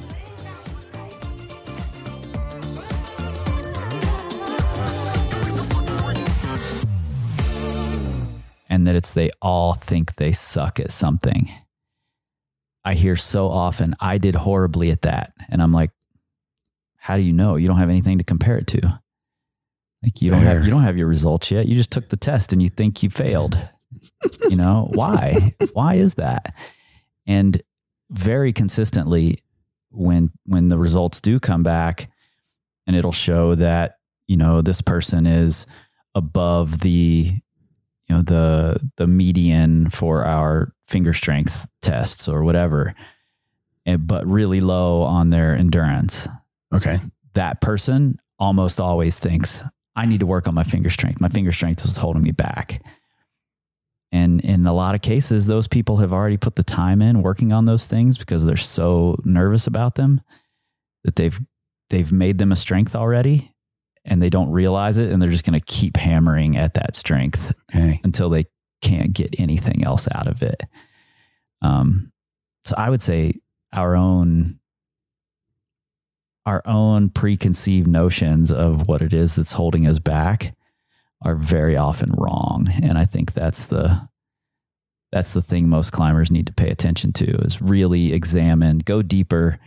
[8.68, 11.50] and that it's they all think they suck at something.
[12.86, 15.34] I hear so often, I did horribly at that.
[15.50, 15.90] And I'm like,
[16.98, 17.56] how do you know?
[17.56, 19.00] You don't have anything to compare it to.
[20.04, 21.68] Like you don't have you don't have your results yet.
[21.68, 23.58] You just took the test and you think you failed.
[24.50, 25.56] you know, why?
[25.74, 26.54] Why is that?
[27.26, 27.62] And
[28.12, 29.40] very consistently
[29.90, 32.12] when when the results do come back
[32.86, 33.96] and it'll show that,
[34.28, 35.66] you know, this person is
[36.14, 37.34] above the
[38.08, 42.94] you know the the median for our finger strength tests or whatever
[43.86, 46.28] and, but really low on their endurance
[46.74, 46.98] Okay.
[47.34, 49.62] that person almost always thinks
[49.96, 52.82] i need to work on my finger strength my finger strength is holding me back
[54.12, 57.52] and in a lot of cases those people have already put the time in working
[57.52, 60.22] on those things because they're so nervous about them
[61.04, 61.40] that they've
[61.90, 63.54] they've made them a strength already
[64.04, 67.54] and they don't realize it and they're just going to keep hammering at that strength
[67.76, 68.00] Okay.
[68.04, 68.46] until they
[68.86, 70.62] can't get anything else out of it.
[71.62, 72.12] Um,
[72.64, 73.34] so I would say
[73.74, 74.60] our own
[76.46, 80.56] our own preconceived notions of what it is that's holding us back
[81.24, 84.08] are very often wrong, and I think that's the
[85.12, 89.60] that's the thing most climbers need to pay attention to is really examine, go deeper,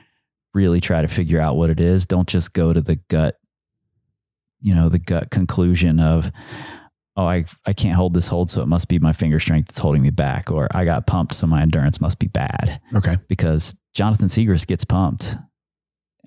[0.55, 2.07] really try to figure out what it is.
[2.07, 3.37] Don't just go to the gut,
[4.61, 6.31] you know, the gut conclusion of,
[7.19, 9.81] oh, I, I can't hold this hold, so it must be my finger strength that's
[9.81, 12.81] holding me back, or I got pumped, so my endurance must be bad.
[12.95, 13.17] Okay.
[13.27, 15.37] Because Jonathan Siegrist gets pumped,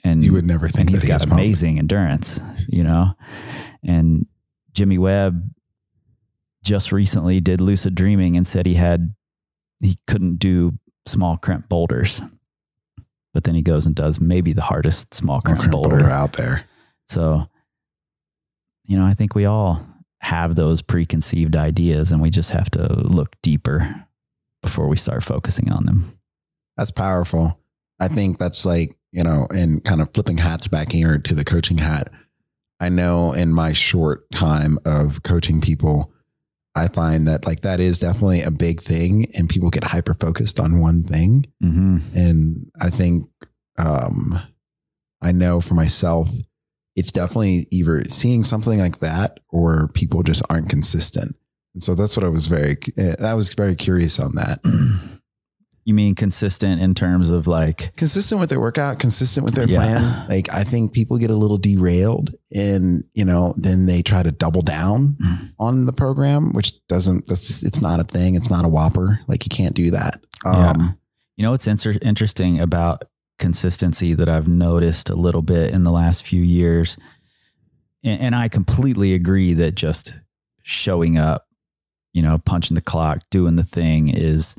[0.04, 1.42] and You would never think and that he's he got gets pumped.
[1.42, 3.14] amazing endurance, you know.
[3.84, 4.26] And
[4.74, 5.50] Jimmy Webb
[6.64, 9.16] just recently did lucid dreaming and said he had
[9.80, 10.78] he couldn't do
[11.08, 12.22] small crimp boulders,
[13.34, 15.90] but then he goes and does maybe the hardest small crimp Okay, boulder.
[15.98, 16.66] boulder out there.
[17.10, 17.48] So,
[18.86, 19.86] you know, I think we all
[20.22, 24.06] have those preconceived ideas, and we just have to look deeper
[24.62, 26.18] before we start focusing on them.
[26.78, 27.60] That's powerful.
[28.00, 31.44] I think that's like, you know, and kind of flipping hats back here to the
[31.44, 32.10] coaching hat.
[32.80, 36.12] I know in my short time of coaching people,
[36.74, 40.60] I find that like that is definitely a big thing and people get hyper focused
[40.60, 41.46] on one thing.
[41.60, 43.30] hmm And I think,
[43.78, 44.40] um,
[45.22, 46.30] I know for myself,
[46.96, 51.36] it's definitely either seeing something like that or people just aren't consistent.
[51.74, 54.60] And so that's what I was very, uh, I was very curious on that.
[55.84, 59.80] You mean consistent in terms of like, Consistent with their workout, consistent with their Yeah.
[59.80, 60.30] plan.
[60.30, 64.32] Like I think people get a little derailed and, you know, then they try to
[64.32, 65.18] double down
[65.60, 68.36] on the program, which doesn't, that's, it's not a thing.
[68.36, 69.22] It's not a whopper.
[69.28, 70.24] Like you can't do that.
[70.46, 70.70] Yeah.
[70.70, 71.00] Um,
[71.36, 73.06] you know, what's inter- interesting about
[73.42, 76.96] consistency that I've noticed a little bit in the last few years.
[78.04, 80.14] And, and I completely agree that just
[80.64, 81.48] showing up,
[82.14, 84.56] you know, punching the clock, doing the thing is,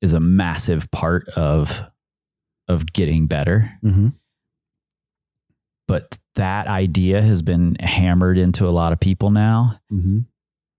[0.00, 1.82] is a massive part of,
[2.68, 3.70] of getting better.
[3.84, 4.14] mhm.
[5.88, 9.80] But that idea has been hammered into a lot of people now.
[9.92, 10.26] Mhm.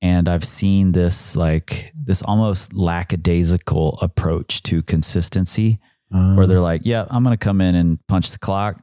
[0.02, 5.80] and I've seen this like this almost lackadaisical approach to consistency
[6.13, 8.82] Um, where they're like, yeah, I'm going to come in and punch the clock,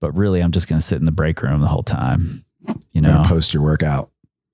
[0.00, 2.44] but really I'm just going to sit in the break room the whole time.
[2.92, 3.22] You gonna know?
[3.24, 4.10] post your workout.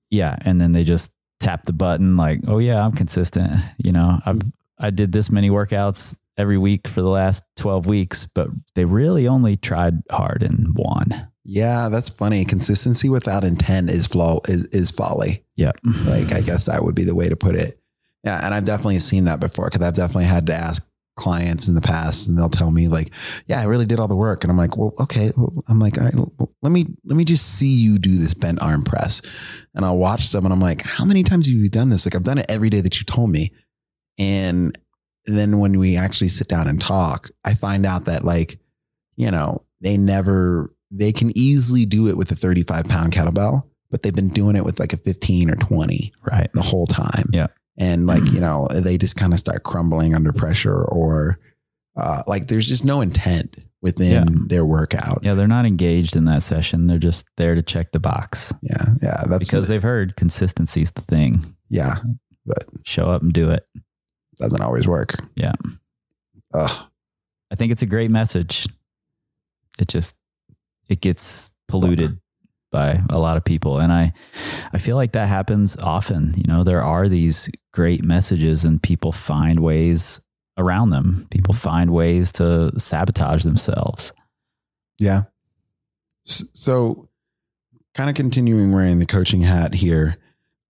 [0.09, 4.19] yeah, and then they just tap the button like, "Oh yeah, I'm consistent." You know,
[4.25, 4.39] I've
[4.79, 9.27] I did this many workouts every week for the last 12 weeks, but they really
[9.27, 11.27] only tried hard in one.
[11.43, 12.45] Yeah, that's funny.
[12.45, 15.43] Consistency without intent is flaw is, is folly.
[15.55, 15.71] Yeah.
[16.05, 17.79] Like I guess that would be the way to put it.
[18.23, 21.75] Yeah, and I've definitely seen that before because I've definitely had to ask clients in
[21.75, 23.11] the past, and they'll tell me like,
[23.45, 25.97] "Yeah, I really did all the work," and I'm like, "Well, okay." Well, I'm like,
[25.97, 29.21] "All right, well, let me let me just see you do this bent arm press,"
[29.75, 32.15] and I'll watch them, and I'm like, "How many times have you done this?" Like
[32.15, 33.51] I've done it every day that you told me,
[34.17, 34.77] and
[35.25, 38.59] then when we actually sit down and talk, I find out that like,
[39.17, 44.03] you know, they never they can easily do it with a 35 pound kettlebell, but
[44.03, 46.49] they've been doing it with like a 15 or 20 Right.
[46.53, 47.25] the whole time.
[47.33, 47.47] Yeah.
[47.77, 51.39] And like, you know, they just kind of start crumbling under pressure or
[51.95, 54.25] uh, like there's just no intent within Yeah.
[54.47, 55.19] their workout.
[55.23, 56.87] Yeah, they're not engaged in that session.
[56.87, 58.85] They're just there to check the box Yeah.
[59.01, 59.23] Yeah.
[59.27, 61.55] That's because they've heard consistency is the thing.
[61.69, 61.95] yeah,
[62.45, 63.65] but Show up and do it.
[64.39, 65.15] doesn't always work.
[65.35, 65.53] Yeah.
[66.53, 66.87] Ugh.
[67.51, 68.67] I think it's a great message.
[69.79, 70.15] It just
[70.89, 72.19] it gets polluted
[72.71, 74.11] by a lot of people and I
[74.73, 76.33] I feel like that happens often.
[76.35, 80.19] You know, there are these great messages and people find ways
[80.57, 81.27] around them.
[81.29, 84.11] People find ways to sabotage themselves.
[84.97, 85.23] Yeah.
[86.25, 87.09] So,
[87.93, 90.17] kind of continuing wearing the coaching hat here.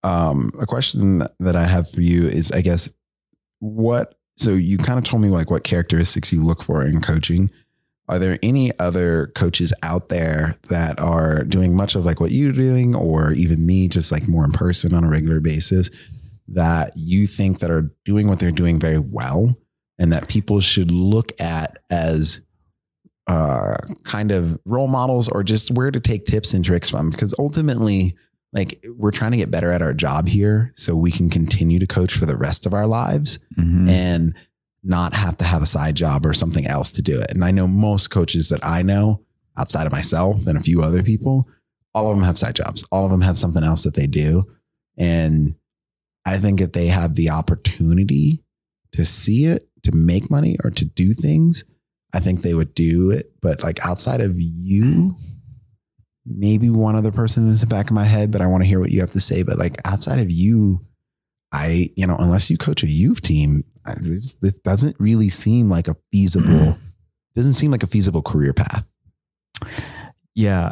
[0.04, 2.90] Um, a question that I have for you is, I guess,
[3.60, 4.14] what?
[4.38, 7.50] So you kind of told me like what characteristics you look for in coaching.
[8.10, 12.54] Are there any other coaches out there that are doing much of like what you're
[12.54, 15.90] doing, or even me, just like more in person on a regular basis,
[16.48, 19.54] that you think that are doing what they're doing very well,
[20.00, 22.40] and that people should look at as
[23.28, 27.34] uh, kind of role models or just where to take tips and tricks from because
[27.38, 28.16] ultimately
[28.54, 31.86] like we're trying to get better at our job here so we can continue to
[31.86, 33.90] coach for the rest of our lives Mhm.
[33.90, 34.34] and
[34.88, 37.52] not have to have a side job or something else to do it and i
[37.52, 39.22] know most coaches that i know
[39.58, 41.48] outside of myself and a few other people
[41.94, 44.44] all of them have side jobs all of them have something else that they do
[44.98, 45.56] and
[46.26, 48.44] i think if they have the opportunity
[48.92, 51.64] to see it to make money or to do things
[52.14, 53.32] I think they would do it.
[53.42, 55.16] But like outside of you,
[56.26, 58.80] maybe one other person is the back of my head, but I want to hear
[58.80, 59.44] what you have to say.
[59.44, 60.86] But like outside of you,
[61.58, 63.64] I, you know, unless you coach a youth team,
[64.02, 66.78] this- it doesn't really seem like a feasible,
[67.36, 68.86] doesn't seem like a feasible career path.
[70.36, 70.72] Yeah.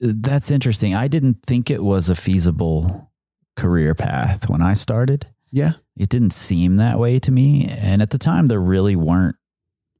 [0.00, 0.94] That's interesting.
[0.94, 3.10] I didn't think it was a feasible
[3.56, 5.26] career path when I started.
[5.50, 5.72] Yeah.
[5.96, 7.66] It didn't seem that way to me.
[7.66, 9.36] And at the time, there really weren't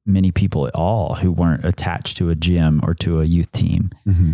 [0.05, 3.91] many people at all who weren't attached to a gym or to a youth team
[4.07, 4.33] Mm-hmm.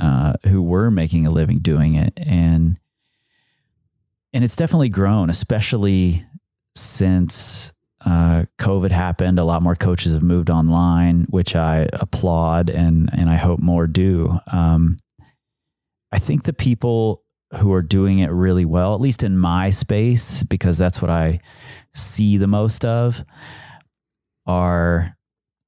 [0.00, 2.14] uh, who were making a living doing it.
[2.16, 2.78] And
[4.32, 6.24] and it's definitely grown, especially
[6.74, 7.72] since
[8.04, 9.38] uh, COVID happened.
[9.38, 13.86] A lot more coaches have moved online, which I applaud and and I hope more
[13.86, 14.38] do.
[14.50, 14.98] Um,
[16.10, 17.22] I think the people
[17.58, 21.40] who are doing it really well, at least in my space, because that's what I
[21.94, 23.22] see the most of,
[24.46, 25.16] are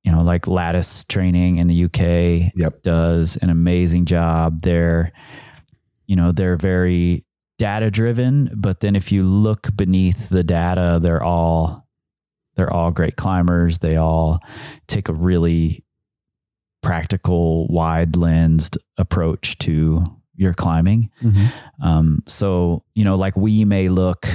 [0.02, 2.82] you know like Lattice Training in the UK Yep.
[2.82, 4.62] does an amazing job.
[4.62, 5.12] They're,
[6.06, 7.24] you know, they're very
[7.58, 11.86] data driven, but then if you look beneath the data, they're all
[12.56, 13.78] they're all great climbers.
[13.78, 14.40] They all
[14.86, 15.84] take a really
[16.82, 20.04] practical, wide lensed approach to
[20.36, 21.10] your climbing.
[21.82, 24.26] Um, so, you know, like we may look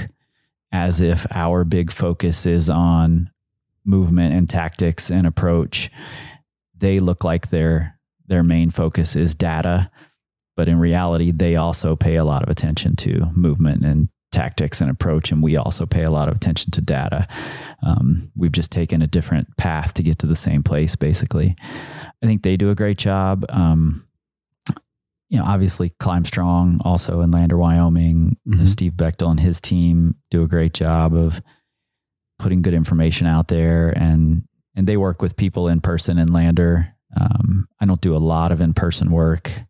[0.71, 3.29] as if our big focus is on
[3.85, 5.89] movement and tactics and approach.
[6.77, 9.89] They look like their their main focus is data,
[10.59, 14.91] but in reality, they also pay a lot of attention to movement and tactics and
[14.91, 17.29] approach, and we also pay a lot of attention to data.
[17.81, 21.55] Um, we've just taken a different path to get to the same place, basically.
[22.21, 23.45] I think they do a great job.
[23.47, 24.05] Um,
[25.29, 28.35] you know, obviously Climb Strong, also in Lander, Wyoming.
[28.45, 28.67] Mhm.
[28.67, 31.41] Steve Bechtel and his team do a great job of
[32.37, 34.43] putting good information out there, and
[34.75, 36.95] and they work with people in person in Lander.
[37.15, 39.63] Um, I don't do a lot of in person work,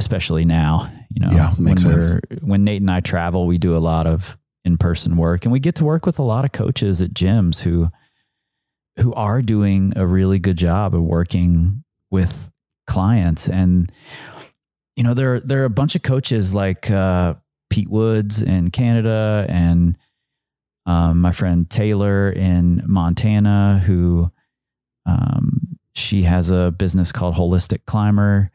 [0.00, 0.90] especially now.
[1.10, 1.94] You know, Yeah, when sense.
[1.96, 5.52] we're when Nate and I travel, we do a lot of in person work, and
[5.52, 7.88] we get to work with a lot of coaches at gyms who
[8.98, 12.50] who are doing a really good job of working with
[12.86, 13.92] clients and
[14.96, 17.34] you know there there are a bunch of coaches like uh,
[17.70, 19.96] Pete Woods in Canada and
[20.86, 24.30] um, my friend Taylor in Montana who
[25.06, 28.50] um, she has a business called Holistic Climber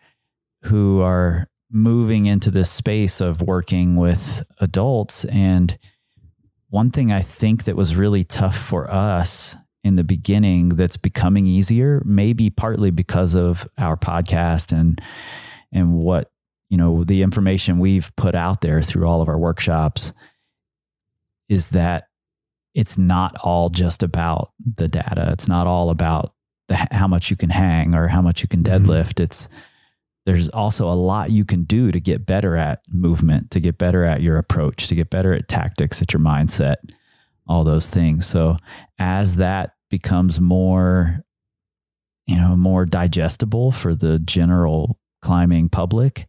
[0.65, 5.77] who are moving into this space of working with adults and
[6.69, 11.45] one thing I think that was really tough for us in the beginning that's becoming
[11.45, 14.99] easier, maybe partly because of our podcast and
[15.71, 16.31] and what
[16.69, 20.11] you know the information we've put out there through all of our workshops
[21.49, 22.07] is that
[22.73, 25.29] it's not all just about the data.
[25.31, 26.33] It's not all about
[26.67, 28.85] the, how much you can hang or how much you can Mhm.
[28.85, 29.19] deadlift.
[29.19, 29.47] It's
[30.25, 34.03] there's also a lot you can do to get better at movement, to get better
[34.03, 36.75] at your approach, to get better at tactics, at your mindset,
[37.47, 38.25] all those things.
[38.25, 38.57] So
[38.97, 41.23] as that becomes more,
[42.25, 46.27] you know, more digestible for the general climbing public,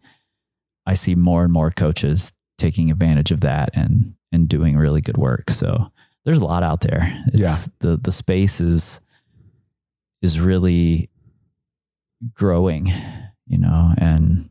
[0.87, 5.17] I see more and more coaches taking advantage of that and and doing really good
[5.17, 5.51] work.
[5.51, 5.91] So
[6.25, 7.25] there's a lot out there.
[7.29, 7.57] It's, Yeah.
[7.81, 9.01] The the space is
[10.21, 11.09] is really
[12.35, 12.93] growing,
[13.47, 14.51] you know, and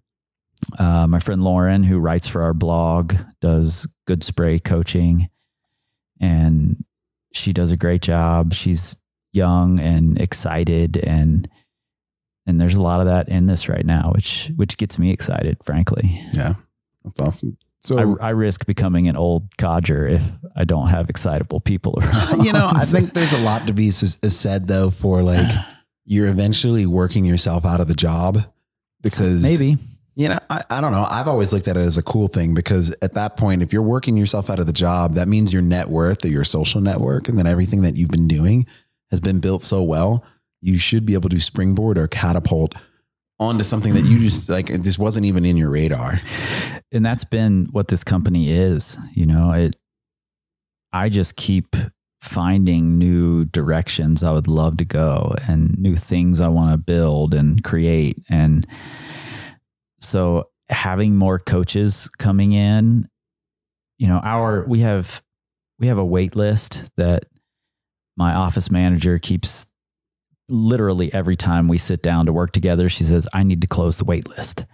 [0.79, 5.29] uh, my friend Lauren, who writes for our blog, does good spray coaching,
[6.19, 6.83] and
[7.33, 8.53] she does a great job.
[8.53, 8.95] She's
[9.33, 11.47] young and excited, and
[12.47, 15.57] and there's a lot of that in this right now, which which gets me excited,
[15.63, 16.21] frankly.
[16.33, 16.53] Yeah,
[17.03, 17.57] that's awesome.
[17.81, 20.23] So I, I risk becoming an old codger if
[20.55, 22.43] I don't have excitable people around.
[22.43, 25.51] you know, I think there's a lot to be s- said though for like
[26.05, 28.39] you're eventually working yourself out of the job
[29.05, 29.77] because maybe.
[30.15, 31.05] you know I, I don't know.
[31.09, 33.81] I've always looked at it as a cool thing because at that point if you're
[33.81, 37.29] working yourself out of the job that means your net worth or your social network
[37.29, 38.65] and then everything that you've been doing
[39.11, 40.25] has been built so well
[40.59, 42.73] you should be able to springboard or catapult
[43.39, 46.21] onto something that you just like it just wasn't even in your radar.
[46.91, 49.51] And that's been what this company is you know?
[49.51, 49.75] It
[50.91, 51.75] i just keep
[52.27, 57.33] finding new directions i would love to go and new things i want to build
[57.33, 58.67] and create and
[59.99, 63.07] so having more coaches coming in
[63.97, 65.21] you know our we have
[65.79, 67.25] we have a wait list that
[68.17, 69.67] my office manager keeps
[70.47, 73.97] literally every time we sit down to work together she says i need to close
[73.97, 74.65] the wait list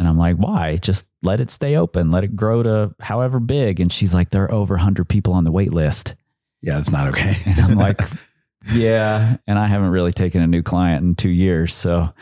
[0.00, 0.78] and I'm like, why?
[0.78, 3.80] Just let it stay open, let it grow to however big.
[3.80, 6.14] And she's like, there are over 100 people on the wait list.
[6.62, 8.00] Yeah it's not okay I'm like,
[8.72, 9.36] yeah.
[9.46, 11.74] And I haven't really taken a new client in two years.
[11.74, 12.12] So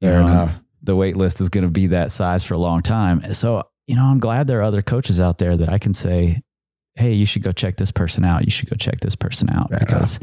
[0.00, 2.80] fair know, enough the wait list is going to be that size for a long
[2.80, 3.32] time.
[3.34, 6.42] So, you know, I'm glad there are other coaches out there that I can say,
[6.94, 8.44] hey, you should go check this person out.
[8.44, 10.18] You should go check this person out Fair because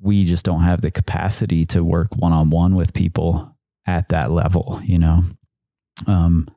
[0.00, 3.54] we just don't have the capacity to work one on one with people
[3.86, 5.24] at that level, you know?
[6.06, 6.48] Um,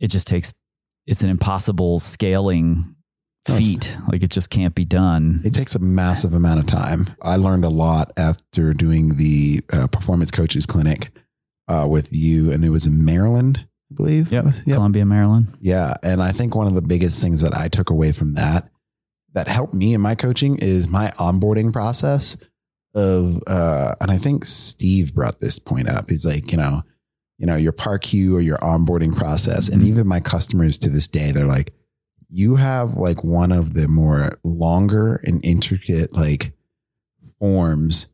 [0.00, 0.54] it just takes,
[1.06, 2.96] it's an impossible scaling
[3.46, 3.94] feat.
[4.10, 5.40] Like it just can't be done.
[5.44, 7.06] It takes a massive amount of time.
[7.22, 11.10] I learned a lot after doing the uh, performance coaches clinic
[11.68, 14.30] uh, with you, and it was in Maryland, I believe.
[14.32, 14.44] Yep.
[14.66, 14.76] Yep.
[14.76, 15.56] Columbia, Maryland.
[15.60, 15.94] Yeah.
[16.02, 18.68] And I think one of the biggest things that I took away from that
[19.34, 22.36] that helped me in my coaching is my onboarding process
[22.94, 26.10] of uh and I think Steve brought this point up.
[26.10, 26.82] He's like, you know,
[27.38, 29.68] you know, your PARQ or your onboarding process.
[29.70, 29.86] And Mhm.
[29.86, 31.72] even my customers to this day, they're like,
[32.34, 36.52] you have like one of the more longer and intricate like
[37.38, 38.06] forms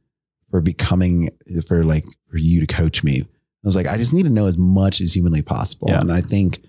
[0.50, 1.30] for becoming
[1.68, 3.20] for like for you to coach me.
[3.20, 3.26] I
[3.68, 5.88] was like, I just need to know as much as humanly possible.
[5.88, 6.00] Yeah.
[6.00, 6.60] And I think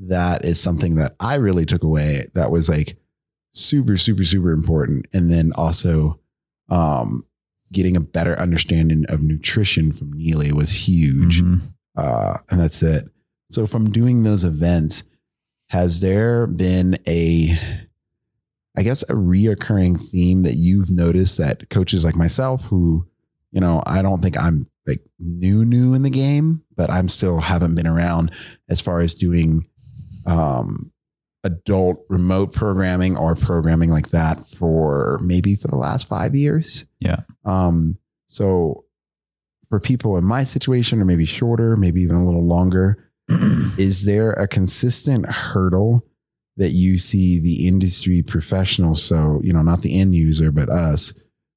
[0.00, 2.96] that is something that I really took away that was like
[3.52, 5.06] super, super, super important.
[5.12, 6.18] And then also
[6.68, 7.24] um
[7.72, 11.42] getting a better understanding of nutrition from Neely was huge.
[11.42, 11.60] Mhm.
[11.96, 13.08] uh, and that's it.
[13.52, 15.02] So from doing those events,
[15.70, 17.50] has there been a,
[18.76, 23.06] I guess, a reoccurring theme that you've noticed that coaches like myself, who,
[23.50, 27.40] you know, I don't think I'm like new, new in the game, but I'm still
[27.40, 28.30] haven't been around
[28.68, 29.68] as far as doing
[30.26, 30.92] um,
[31.44, 36.86] adult remote programming or programming like that for maybe for the last five years.
[37.00, 37.20] Yeah.
[37.44, 38.84] Um, so
[39.68, 43.07] for people in my situation, or maybe shorter, maybe even a little longer,
[43.78, 46.04] is there a consistent hurdle
[46.56, 49.02] that you see the industry professionals?
[49.02, 51.12] So, you know, not the end user, but us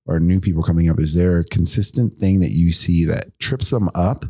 [0.06, 1.00] or new people coming up.
[1.00, 4.26] Is there a consistent thing that you see that trips them up?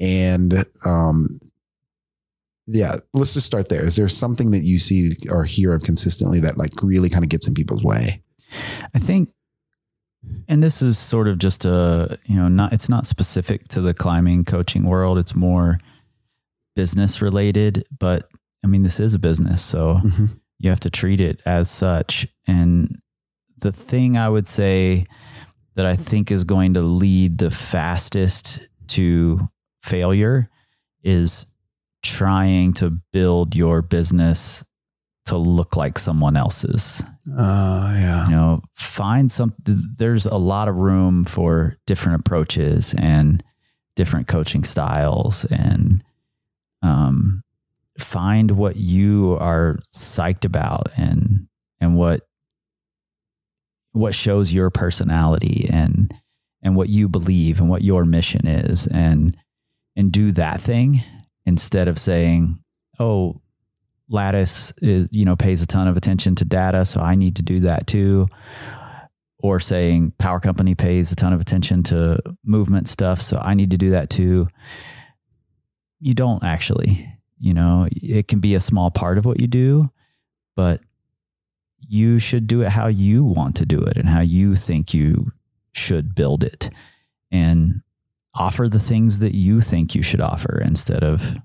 [0.00, 1.40] And um,
[2.66, 3.84] yeah, let's just start there.
[3.84, 7.30] Is there something that you see or hear of consistently that like really kind of
[7.30, 8.22] gets in people's way?
[8.94, 9.30] I think,
[10.48, 13.94] and this is sort of just a, you know, not, it's not specific to the
[13.94, 15.18] climbing coaching world.
[15.18, 15.78] It's more
[16.76, 18.28] business related, but
[18.64, 19.62] I mean, this is a business.
[19.62, 20.26] So Mm-hmm.
[20.58, 22.26] you have to treat it as such.
[22.46, 22.98] And
[23.58, 25.06] the thing I would say
[25.74, 29.48] that I think is going to lead the fastest to
[29.82, 30.48] failure
[31.02, 31.46] is
[32.02, 34.62] trying to build your business
[35.26, 37.02] to look like someone else's.
[37.38, 38.24] Uh, yeah.
[38.26, 43.42] You know, find some, there's a lot of room for different approaches and
[43.94, 46.02] different coaching styles and,
[46.82, 47.42] um,
[47.98, 51.46] find what you are psyched about and,
[51.80, 52.22] and what,
[53.92, 56.12] what shows your personality and,
[56.62, 59.36] and what you believe and what your mission is and,
[59.94, 61.04] and do that thing
[61.44, 62.58] instead of saying,
[62.98, 63.41] oh,
[64.12, 67.42] Lattice is, you know, pays a ton of attention to data, so I need to
[67.42, 68.28] do that too.
[69.38, 73.70] Or saying power company pays a ton of attention to movement stuff, so I need
[73.70, 74.48] to do that too.
[75.98, 77.08] You don't actually,
[77.40, 79.90] you know, it can be a small part of what you do,
[80.54, 80.80] but
[81.80, 85.32] you should do it how you want to do it and how you think you
[85.72, 86.70] should build it.
[87.32, 87.80] And
[88.34, 91.36] offer the things that you think you should offer instead of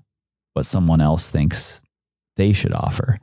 [0.52, 1.80] what someone else thinks
[2.38, 3.18] they should offer.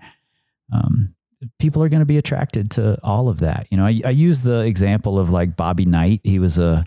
[0.72, 1.16] Um,
[1.59, 3.68] people are going to be attracted to all of that.
[3.72, 6.22] You know, I, I use the example of like Bobby Knight.
[6.24, 6.86] He was a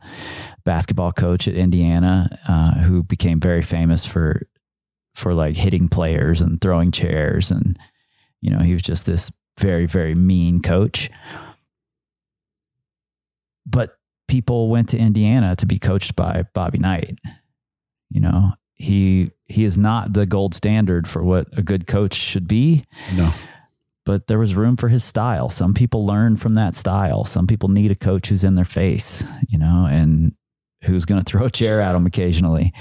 [0.64, 4.46] basketball coach at Indiana uh, who became very famous for
[5.14, 7.76] for like hitting players and throwing chairs, and
[8.40, 11.10] you know, he was just this very very mean coach.
[13.66, 13.98] But
[14.28, 17.18] people went to Indiana to be coached by Bobby Knight.
[18.10, 22.46] You know, he he is not the gold standard for what a good coach should
[22.46, 22.84] be,
[23.14, 23.32] No.
[24.04, 25.48] but there was room for his style.
[25.48, 27.24] Some people learn from that style.
[27.24, 30.34] Some people need a coach who's in their face, you know, and
[30.84, 32.72] who's going to throw a chair at them occasionally.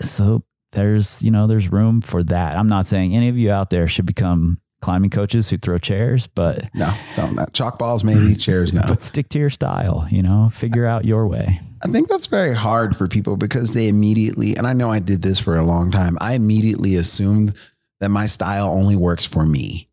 [0.00, 2.56] So there's, you know, there's room for that.
[2.56, 6.26] I'm not saying any of you out there should become climbing coaches who throw chairs,
[6.26, 7.36] but No, don't.
[7.36, 8.72] That chalk balls, maybe chairs.
[8.72, 8.82] No.
[8.86, 11.60] but stick to your style, you know, figure out your way.
[11.82, 15.22] I think that's very hard for people because they immediately, and I know I did
[15.22, 16.16] this for a long time.
[16.20, 17.56] I immediately assumed
[18.00, 19.86] that my style only works for me.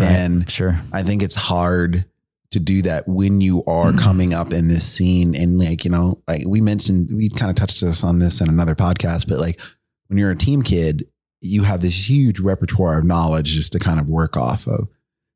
[0.00, 0.80] And sure.
[0.92, 2.04] I think it's hard
[2.50, 3.98] to do that when you are mm-hmm.
[3.98, 5.34] coming up in this scene.
[5.34, 8.48] And like, you know, like we mentioned, we kind of touched us on this in
[8.48, 9.60] another podcast, but like
[10.06, 11.06] when you're a team kid,
[11.40, 14.88] you have this huge repertoire of knowledge just to kind of work off of.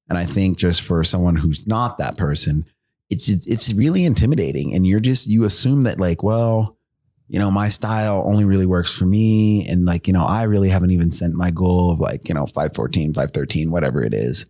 [0.09, 2.65] And I think just for someone who's not that person,
[3.09, 4.75] it's it's really intimidating.
[4.75, 6.77] And you're just you assume that like, well,
[7.29, 9.67] you know, my style only really works for me.
[9.67, 12.45] And like, you know, I really haven't even sent my goal of like, you know,
[12.45, 14.45] 514, 513, whatever it is,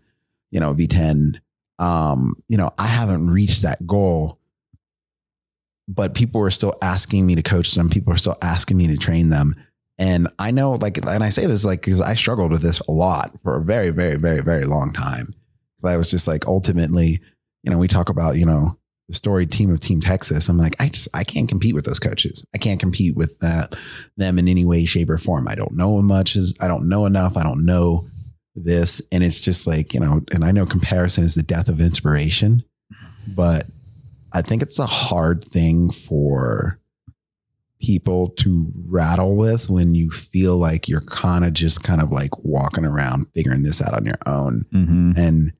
[0.51, 1.41] you know, V10.
[1.79, 4.41] Um, you know, I haven't reached that goal.
[5.87, 7.89] But people are still asking me to coach them.
[7.89, 9.55] People are still asking me to train them.
[9.99, 12.93] And I know, like, and I say this like because I struggled with this a
[12.93, 15.35] lot for a very, very, very, very long time.
[15.85, 17.21] I was just like, ultimately,
[17.63, 18.79] you know, we talk about, you know,
[19.09, 20.49] the storied team of Team Texas.
[20.49, 22.45] I'm like, I just, I can't compete with those coaches.
[22.55, 23.77] I can't compete with that
[24.17, 25.49] them in any way, shape, or form.
[25.49, 26.37] I don't know much.
[26.37, 27.37] As I don't know enough.
[27.37, 28.09] I don't know
[28.55, 31.81] this, and it's just like, you know, and I know comparison is the death of
[31.81, 32.65] inspiration,
[33.27, 33.67] but
[34.33, 36.79] I think it's a hard thing for
[37.83, 42.31] people to rattle with when you feel like you're kind of just kind of like
[42.45, 44.65] walking around figuring this out on your own.
[44.71, 45.53] hmm And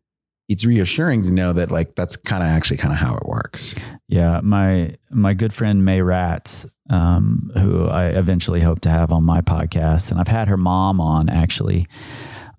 [0.49, 3.75] it's reassuring to know that like that's kind of actually kind of how it works.
[4.09, 9.25] Yeah, my my good friend May Ratz, um, who I eventually hope to have on
[9.25, 11.87] my podcast, and I've had her mom on actually.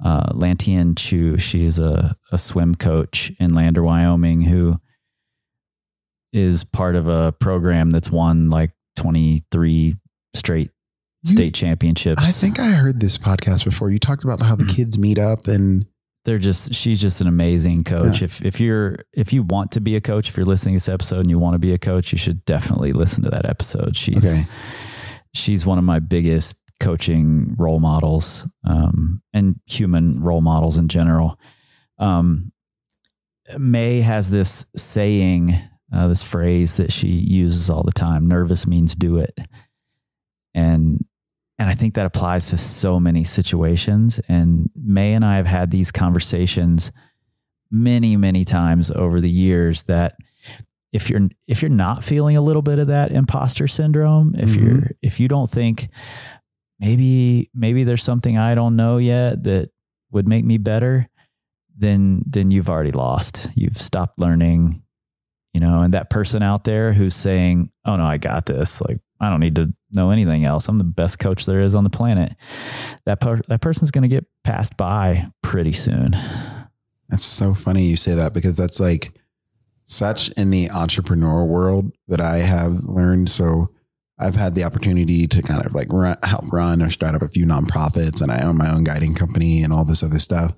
[0.04, 4.76] Uh, Lantian Chu, she is a, a swim coach in Lander, Wyoming, who
[6.34, 9.96] is part of a program that's won like 23
[10.34, 10.72] straight
[11.26, 12.22] You- state championships.
[12.24, 13.90] I think I heard this podcast before.
[13.90, 14.76] You talked about how the Mm.
[14.76, 15.86] kids meet up and
[16.26, 18.22] they're just she's just an amazing coach.
[18.22, 20.88] If if you're if you want to be a coach, if you're listening to this
[20.90, 23.98] episode and you want to be a coach, you should definitely listen to that episode.
[23.98, 24.46] She's okay.
[25.34, 31.38] she's one of my biggest coaching role models um, and human role models in general.
[32.00, 32.52] Um,
[33.58, 35.62] May has this saying,
[35.94, 39.38] uh, this phrase that she uses all the time: "Nervous means do it,"
[40.54, 41.04] and
[41.60, 44.20] and I think that applies to so many situations.
[44.28, 46.92] And May and I have had these conversations
[47.70, 50.16] many, many times over the years that
[50.92, 54.64] if you're if you're not feeling a little bit of that imposter syndrome, if Mhm.
[54.64, 55.90] you're if you don't think
[56.80, 59.70] maybe maybe there's something I don't know yet that
[60.12, 61.08] would make me better,
[61.76, 63.50] then then you've already lost.
[63.56, 64.82] You've stopped learning,
[65.54, 69.00] you know, and that person out there who's saying, "Oh no, I got this." Like
[69.20, 70.68] I don't need to know anything else.
[70.68, 72.34] I'm the best coach there is on the planet.
[73.06, 76.18] That per- that person's going to get passed by pretty soon.
[77.10, 79.14] That's so funny you say that because that's like
[79.86, 83.30] such in the entrepreneur world that I have learned.
[83.30, 83.68] So
[84.20, 87.28] I've had the opportunity to kind of like run, help run or start up a
[87.28, 90.54] few nonprofits and I own my own guiding company and all this other stuff.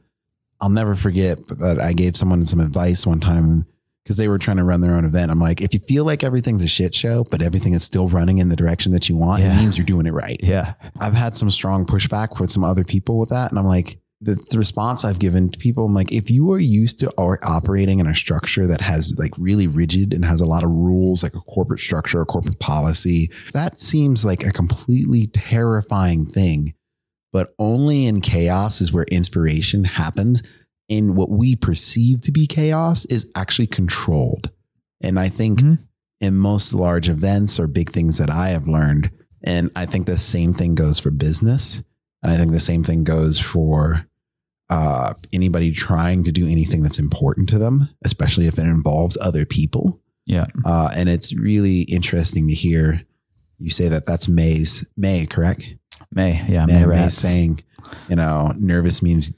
[0.62, 3.66] I'll never forget that I gave someone some advice one time
[4.06, 5.32] because they were trying to run their own event.
[5.32, 8.38] I'm like, if you feel like everything's a shit show, but everything is still running
[8.38, 9.54] in the direction that you want, Yeah.
[9.58, 10.40] it means you're doing it right.
[10.44, 10.76] Yeah.
[11.00, 13.50] I've had some strong pushback with some other people with that.
[13.50, 16.60] And I'm like, the, the response I've given to people, I'm like, if you are
[16.60, 20.64] used to operating in a structure that has like really rigid and has a lot
[20.64, 26.26] of rules, like a corporate structure, a corporate policy, that seems like a completely terrifying
[26.28, 26.76] thing.
[27.34, 30.42] But only in chaos is where inspiration happens.
[30.90, 34.50] And what we perceive to be chaos is actually controlled.
[35.02, 35.80] And I think Mhm.
[36.22, 39.10] in most large events or big things that I have learned,
[39.44, 41.82] and I think the same thing goes for business.
[42.24, 44.08] And I think the same thing goes for
[44.68, 49.46] uh, anybody trying to do anything that's important to them, especially if it involves other
[49.46, 50.02] people.
[50.26, 50.48] Yeah.
[50.66, 53.04] Uh, and it's really interesting to hear
[53.60, 55.76] you say that that's May's May, correct?
[56.12, 56.44] May.
[56.50, 56.66] Yeah.
[56.66, 57.60] May, May saying,
[58.10, 59.32] you know, nervous means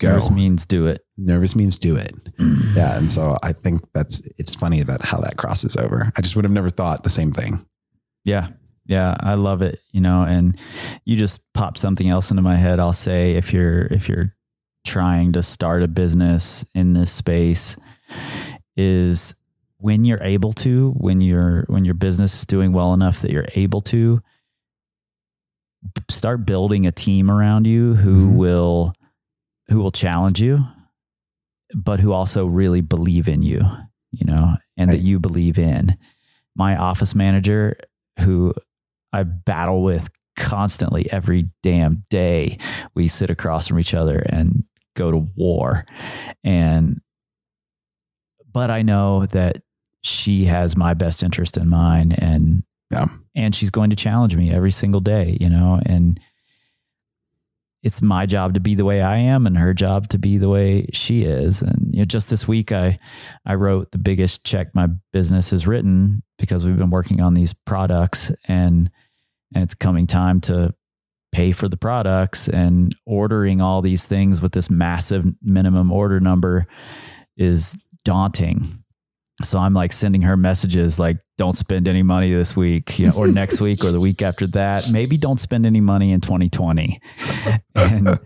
[0.00, 0.08] go.
[0.10, 1.04] Nervous means do it.
[1.16, 2.12] nervous means do it.
[2.74, 2.96] Yeah.
[2.98, 6.10] And so I think that's, it's funny that how that crosses over.
[6.16, 7.66] I just would have never thought the same thing.
[8.24, 8.48] Yeah.
[8.86, 10.56] Yeah, I love it, you know, and
[11.04, 12.80] you just pop something else into my head.
[12.80, 14.34] I'll say if you're if you're
[14.84, 17.76] trying to start a business in this space
[18.76, 19.34] is
[19.78, 23.46] when you're able to, when you're, when your business is doing well enough that you're
[23.54, 24.20] able to
[26.08, 28.36] start building a team around you who Mhm.
[28.36, 28.92] will
[29.70, 30.64] who will challenge you
[31.74, 33.60] but who also really believe in you,
[34.10, 35.96] you know, and that you believe in.
[36.56, 37.76] My office manager
[38.18, 38.52] who
[39.12, 42.58] I battle with constantly every damn day.
[42.94, 44.64] We sit across from each other and
[44.96, 45.86] go to war.
[46.42, 47.00] And,
[48.52, 49.62] but I know that
[50.02, 53.06] she has my best interest in mind and, Yeah.
[53.36, 56.18] and she's going to challenge me every single day, you know, and
[57.82, 60.48] it's my job to be the way I am and her job to be the
[60.48, 61.62] way she is.
[61.62, 62.98] And you know, just this week I
[63.46, 67.54] I wrote the biggest check my business has written because we've been working on these
[67.54, 68.90] products and
[69.54, 70.74] and it's coming time to
[71.32, 76.66] pay for the products and ordering all these things with this massive minimum order number
[77.36, 78.79] is daunting.
[79.42, 83.12] So I'm like sending her messages like, don't spend any money this week, you know,
[83.12, 84.90] or next week or the week after that.
[84.92, 87.00] Maybe don't spend any money in 2020.
[87.74, 88.18] And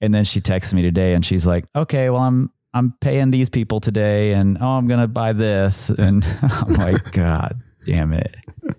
[0.00, 3.48] and then she texts me today and she's like, okay, well, I'm I'm paying these
[3.48, 5.90] people today and oh, I'm gonna buy this.
[5.90, 8.34] And I'm like, God damn it.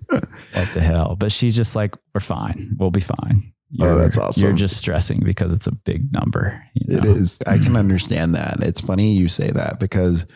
[0.08, 1.16] What the hell?
[1.18, 2.76] But she's just like, we're fine.
[2.78, 3.52] We'll be fine.
[3.80, 4.42] Oh, You're, that's awesome.
[4.42, 6.62] You're just stressing because it's a big number.
[6.74, 7.08] you know?
[7.08, 7.38] is.
[7.46, 8.56] I can understand that.
[8.60, 10.26] It's funny you say that because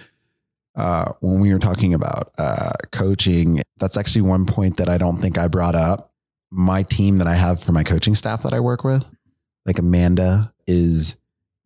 [0.77, 5.18] uh, when we were talking about uh, coaching, that's actually one point that I don't
[5.18, 6.12] think I brought up.
[6.51, 9.05] My team that I have for my coaching staff that I work with,
[9.66, 11.16] like Amanda, is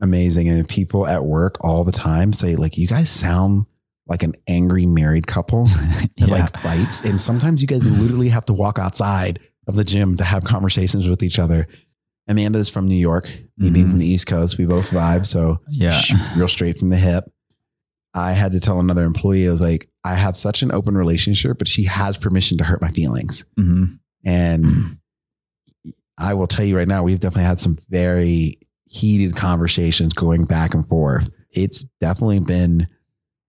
[0.01, 0.49] amazing.
[0.49, 3.67] And people at work all the time say, like, you guys sound
[4.07, 6.27] like an angry married couple that yeah.
[6.27, 7.03] like fights.
[7.05, 11.07] And sometimes you guys literally have to walk outside of the gym to have conversations
[11.09, 11.67] with each other.
[12.27, 13.91] Amanda's from New York, me being Mhm.
[13.91, 14.57] from the East Coast.
[14.59, 15.27] We both vibe.
[15.27, 16.01] So yeah.
[16.37, 17.25] real straight from the hip.
[18.19, 21.59] I had to tell another employee, I was like, I have such an open relationship,
[21.59, 23.45] but she has permission to hurt my feelings.
[23.57, 23.85] hmm
[24.25, 24.99] And
[26.19, 30.75] I will tell you right now, we've definitely had some very heated conversations going back
[30.75, 31.31] and forth.
[31.53, 32.89] It's definitely been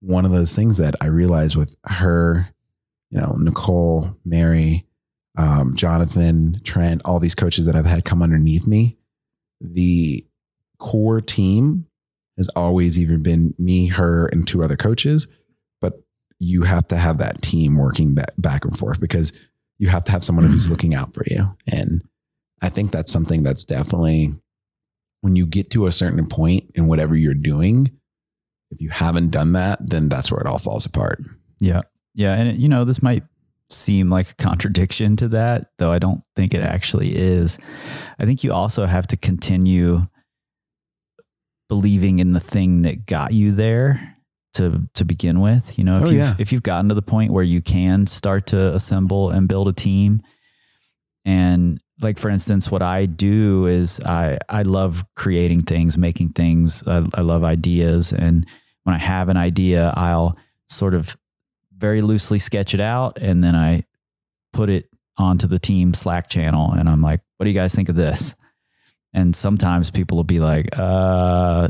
[0.01, 2.53] one of those things that I realized with her,
[3.09, 4.85] you know, Nicole, Mary,
[5.37, 8.97] um, Jonathan, Trent, all these coaches that I've had come underneath me,
[9.59, 10.25] the
[10.77, 11.85] core team
[12.39, 15.27] has always either been me, her, and two other coaches.
[15.79, 15.93] But
[16.39, 19.31] you have to have that team working back, back and forth because
[19.77, 20.71] you have to have someone who's mm-hmm.
[20.71, 21.55] looking out for you.
[21.71, 22.01] And
[22.61, 24.33] I think that's something that's definitely
[25.21, 27.91] when you get to a certain point in whatever you're doing,
[28.71, 31.21] if you haven't done that, then that's where it all falls apart.
[31.59, 31.81] Yeah.
[32.15, 32.33] Yeah.
[32.35, 33.23] And, you know, this might
[33.69, 37.57] seem like a contradiction to that, though I don't think it actually is.
[38.17, 40.07] I think you also have to continue
[41.69, 44.17] believing in the thing that got you there
[44.55, 45.77] to to begin with.
[45.77, 46.35] You know, if Oh, you've, yeah.
[46.39, 49.73] if you've gotten to the point where you can start to assemble and build a
[49.73, 50.21] team,
[51.25, 56.81] and like for instance, what I do is I I love creating things, making things.
[56.87, 58.45] I, I love ideas, and
[58.83, 60.37] when I have an idea, I'll
[60.69, 61.15] sort of
[61.77, 63.83] very loosely sketch it out, and then I
[64.53, 67.89] put it onto the team Slack channel, and I'm like, "What do you guys think
[67.89, 68.33] of this?"
[69.13, 71.69] And sometimes people will be like, "Uh."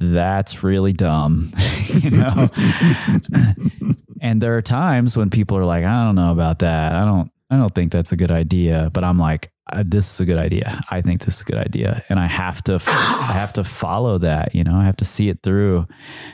[0.00, 1.52] That's really dumb,
[1.86, 2.26] you know.
[4.20, 6.92] and there are times when people are like, "I don't know about that.
[6.92, 7.30] I don't.
[7.50, 10.38] I don't think that's a good idea." But I'm like, uh, "This is a good
[10.38, 10.82] idea.
[10.90, 12.80] I think this is a good idea," and I have to.
[12.86, 14.52] I have to follow that.
[14.54, 15.86] You know, I have to see it through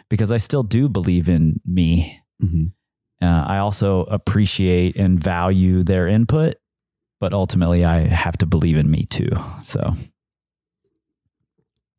[0.09, 2.19] because I still do believe in me.
[2.43, 2.73] Mhm.
[3.23, 6.55] Uh, I also appreciate and value their input,
[7.21, 9.29] but ultimately, I have to believe in me too.
[9.63, 9.97] So,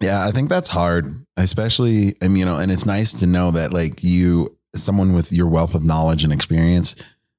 [0.01, 3.71] Yeah, I think that's hard, especially, and you know, and it's nice to know that
[3.71, 6.95] like you, someone with your wealth of knowledge and experience,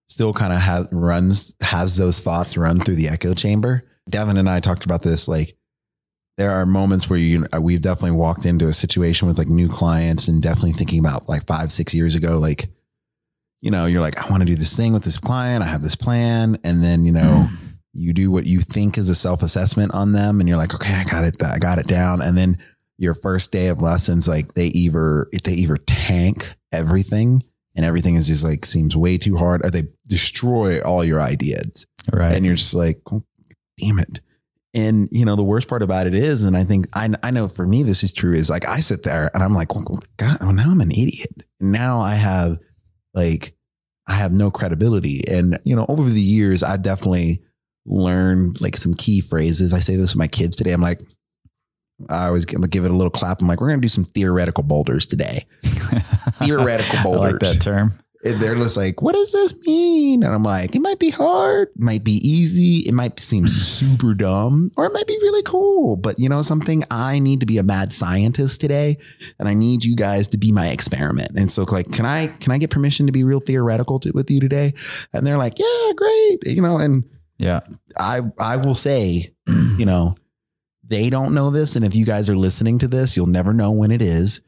[0.08, 3.82] still kind of has runs has those thoughts run through the echo chamber.
[4.08, 5.28] Devin and I talked about this.
[5.28, 5.56] Like,
[6.36, 9.68] there are moments where you, uh, we've definitely walked into a situation with like new
[9.68, 12.68] clients, and definitely thinking about like five, six years ago, like,
[13.60, 15.62] you know, you're like, I want to do this thing with this client.
[15.62, 17.56] I have this plan, and then you know mm.
[17.92, 20.94] You do what you think is a self assessment on them and you're like, okay,
[20.94, 22.22] I got it, I got it down.
[22.22, 22.56] And then
[22.98, 27.42] your first day of lessons, like they either, they either tank everything
[27.76, 31.86] and everything is just like, seems way too hard or they destroy all your ideas.
[32.12, 32.32] right.
[32.32, 33.22] And you're just like, oh,
[33.78, 34.20] damn it.
[34.74, 37.48] And you know, the worst part about it is, and I think I, I know
[37.48, 40.38] for me, this is true is like, I sit there and I'm like, well, God,
[40.40, 41.42] well, now I'm an idiot.
[41.60, 42.58] Now I have
[43.12, 43.54] like,
[44.08, 45.20] I have no credibility.
[45.30, 47.42] And, you know, over the years, I've definitely
[47.86, 49.72] learned like some key phrases.
[49.72, 50.72] I say this to my kids today.
[50.72, 51.00] I'm like,
[52.08, 53.40] I always give, give it a little clap.
[53.40, 55.46] I'm like, we're going to do some theoretical boulders today.
[56.42, 57.54] Theoretical I like boulders.
[57.54, 57.98] that term.
[58.24, 60.22] And they're just like, what does this mean?
[60.22, 64.70] And I'm like, it might be hard, might be easy, it might seem super dumb,
[64.76, 65.96] or it might be really cool.
[65.96, 66.84] But you know something?
[66.88, 68.98] I need to be a mad scientist today,
[69.40, 71.32] and I need you guys to be my experiment.
[71.36, 74.30] And so, like, can I can I get permission to be real theoretical to, with
[74.30, 74.72] you today?
[75.12, 76.38] And they're like, yeah, great.
[76.46, 77.02] You know, and
[77.42, 77.60] Yeah.
[77.98, 80.16] I I will say, you know,
[80.84, 83.70] they don't know this, and if you guys are listening to this, you'll never know
[83.72, 84.40] when it is.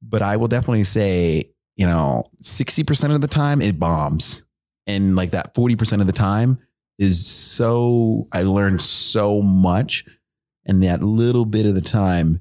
[0.00, 4.44] But I will definitely say, you know, sixty percent of the time it bombs,
[4.86, 6.58] and like that forty percent of the time
[6.98, 10.04] is so I learned so much,
[10.66, 12.40] and that little bit of the time,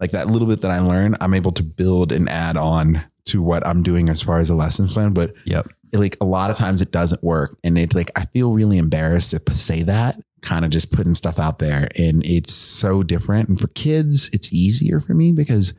[0.00, 3.42] like that little bit that I learn, I'm able to build and add on to
[3.42, 5.12] what I'm doing as far as a lesson plan.
[5.12, 5.68] But Yep.
[5.92, 9.30] Like a lot of times it doesn't work and it's like i feel really embarrassed
[9.30, 13.60] to say that kind of just putting stuff out there and it's so different and
[13.60, 15.74] for kids it's easier for me because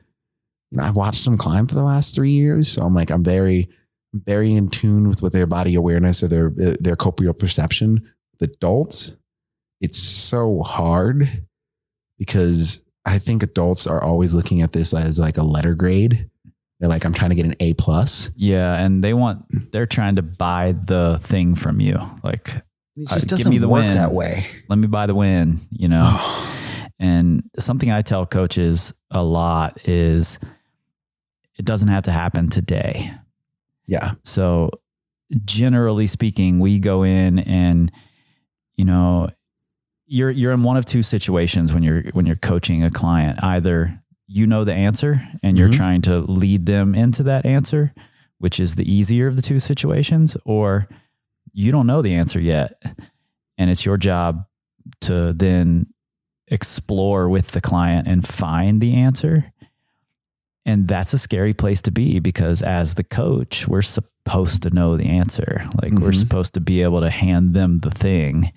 [0.70, 3.24] you know i've watched them climb for the last three years so i'm like i'm
[3.24, 3.68] very
[4.14, 8.02] very in tune with what their body awareness or their their corporeal perception
[8.40, 9.16] with adults.
[9.80, 11.46] It's so hard
[12.20, 16.30] because i think adults are always looking at this as like a letter grade
[16.82, 18.76] they're like i'm trying to get an a plus Yeah.
[18.76, 21.96] And they want, they're trying to buy the thing from you.
[22.24, 22.50] Like,
[22.98, 23.94] it Uh, just give doesn't me the work win.
[23.94, 26.04] that way let me buy the win, you know?
[27.00, 30.38] And something I tell coaches a lot is
[31.58, 33.12] it doesn't have to happen today.
[33.88, 34.70] yeah So,
[35.46, 37.92] generally speaking, we go in and
[38.76, 39.30] you know,
[40.06, 43.44] you're you're in one of two situations when you're when you're coaching a client.
[43.44, 44.01] Either
[44.34, 45.76] you know the answer and you're Mhm.
[45.76, 47.94] trying to lead them into that answer,
[48.40, 50.88] which is the easier of the two situations, or
[51.52, 52.82] you don't know the answer yet.
[53.58, 54.46] And it's your job
[55.02, 55.88] to then
[56.48, 59.52] explore with the client and find the answer.
[60.66, 64.96] And that's a scary place to be because as the coach, we're supposed to know
[64.96, 65.68] the answer.
[65.82, 66.20] Like we're Mhm.
[66.20, 68.52] supposed to be able to hand them the thing.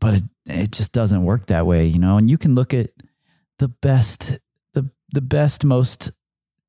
[0.00, 2.16] But it, it just doesn't work that way, you know?
[2.18, 2.90] And you can look at
[3.58, 4.38] the best
[5.12, 6.10] the best most,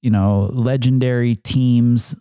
[0.01, 2.15] you know, legendary teams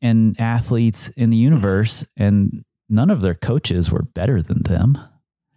[0.00, 4.96] and athletes in the universe and none of their coaches were better than them.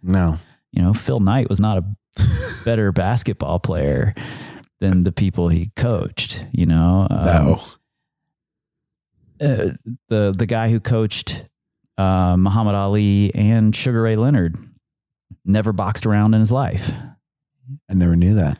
[0.02, 0.38] No.
[0.72, 1.84] You know, Phil Knight was not a
[2.64, 4.14] better basketball player
[4.80, 6.44] than the people he coached.
[6.52, 7.60] You know, um, No.
[9.40, 9.70] uh,
[10.08, 11.44] the the guy who coached
[11.98, 14.56] uh, Muhammad Ali and Sugar Ray Leonard
[15.44, 16.92] never boxed around in his life,
[17.90, 18.58] I never knew that.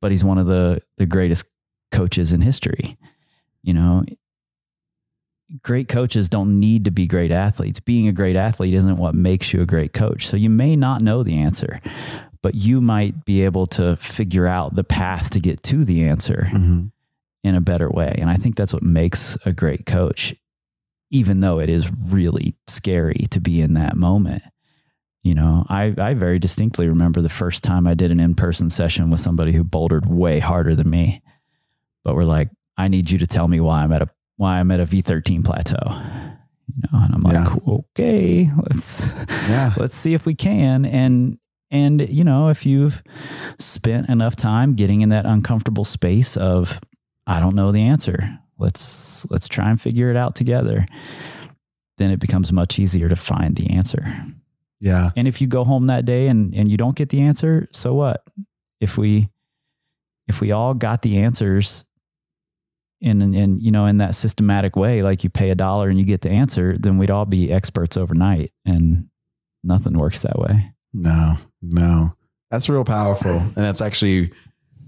[0.00, 1.44] But he's one of the the greatest
[1.90, 2.98] coaches in history.
[3.62, 4.04] You know,
[5.62, 7.80] great coaches don't need to be great athletes.
[7.80, 10.26] Being a great athlete isn't what makes you a great coach.
[10.26, 11.80] So you may not know the answer,
[12.42, 16.48] but you might be able to figure out the path to get to the answer
[16.50, 16.86] hmm
[17.42, 18.14] in a better way.
[18.18, 20.34] And I think that's what makes a great coach,
[21.10, 24.42] even though it is really scary to be in that moment.
[25.22, 28.70] You know, I, I very distinctly remember the first time I did an in person
[28.70, 31.22] session with somebody who bouldered way harder than me.
[32.04, 32.48] But we're like,
[32.78, 35.44] I need you to tell me why I'm at a why I'm at a V13
[35.44, 35.76] plateau.
[36.74, 37.54] You know, and I'm like, Yeah.
[37.68, 39.72] okay, let's Yeah.
[39.76, 41.36] let's see if we can and
[41.70, 43.02] and you know if you've
[43.58, 46.80] spent enough time getting in that uncomfortable space of
[47.28, 50.84] i don't know the answer let's let's try and figure it out together
[51.98, 54.24] then it becomes much easier to find the answer
[54.80, 55.10] Yeah.
[55.16, 57.94] and if you go home that day and and you don't get the answer so
[57.94, 58.24] what
[58.80, 59.28] if we
[60.26, 61.84] if we all got the answers
[63.00, 66.04] in in you know in that systematic way like you pay a dollar and you
[66.04, 69.08] get the answer then we'd all be experts overnight and
[69.64, 72.14] nothing works that way No, no.
[72.50, 73.30] That's real powerful.
[73.30, 74.32] And that's actually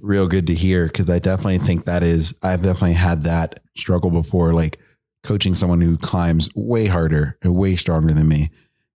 [0.00, 4.10] real good to hear because I definitely think that is, I've definitely had that struggle
[4.10, 4.78] before, like
[5.22, 8.50] coaching someone who climbs way harder and way stronger than me.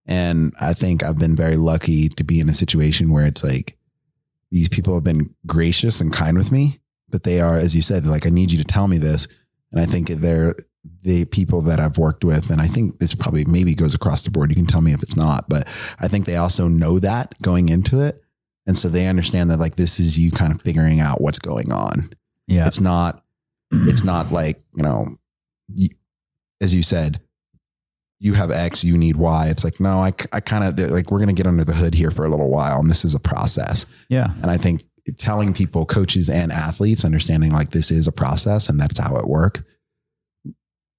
[0.07, 3.77] And I think I've been very lucky to be in a situation where it's like
[4.51, 6.79] these people have been gracious and kind with me,
[7.09, 9.27] but they are, as you said, like, I need you to tell me this.
[9.73, 10.55] And I think they're
[11.01, 12.49] the people that I've worked with.
[12.49, 14.49] And I think this probably maybe goes across the board.
[14.49, 15.67] You can tell me if it's not, but
[15.99, 18.21] I think they also know that going into it.
[18.65, 21.71] And so they understand that like this is you kind of figuring out what's going
[21.71, 22.09] on.
[22.47, 23.23] yeah It's not,
[23.71, 25.17] it's not like, you know,
[25.73, 25.89] you,
[26.61, 27.19] as you said,
[28.19, 29.47] you have X, you need Y.
[29.49, 31.93] It's like, no, I, I kind of like, we're going to get under the hood
[31.93, 32.79] here for a little while.
[32.79, 33.85] And this is a process.
[34.09, 34.83] yeah And I think
[35.17, 39.27] telling people, coaches and athletes, understanding like this is a process and that's how it
[39.27, 39.63] works,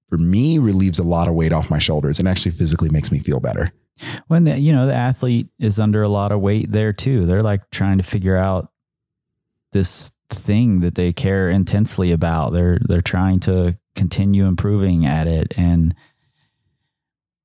[0.09, 3.19] for me, relieves a lot of weight off my shoulders and actually physically makes me
[3.19, 3.71] feel better.
[4.27, 7.43] when the you know the athlete is under a lot of weight there too they're
[7.43, 8.71] like trying to figure out
[9.71, 15.53] this thing that they care intensely about they're they're trying to continue improving at it
[15.57, 15.93] and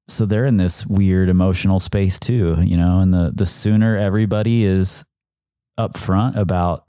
[0.08, 4.64] so they're in this weird emotional space too you know and the the sooner everybody
[4.64, 5.04] is
[5.78, 6.84] upfront about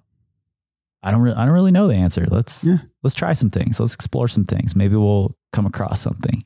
[1.02, 2.26] I don't re- I don't really know the answer.
[2.30, 2.78] Let's Yeah.
[3.04, 3.80] let's try some things.
[3.80, 4.76] Let's explore some things.
[4.76, 6.44] Maybe we'll come across something.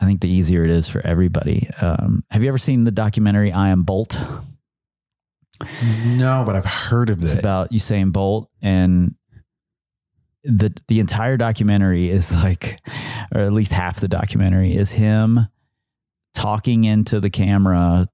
[0.00, 1.68] I think the easier it is for everybody.
[1.78, 4.18] Um, have you ever seen the documentary I Am Bolt?
[5.82, 7.40] No, but I've heard of It's it.
[7.40, 9.14] about Usain Bolt and
[10.44, 12.80] the the entire documentary is like
[13.34, 15.48] or at least half the documentary is him
[16.34, 18.08] talking into the camera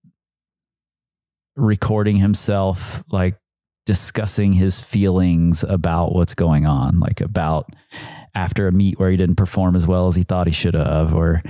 [1.57, 3.37] recording himself like
[3.85, 7.71] discussing his feelings about what's going on like about
[8.35, 11.13] after a meet where he didn't perform as well as he thought he should have
[11.13, 11.43] or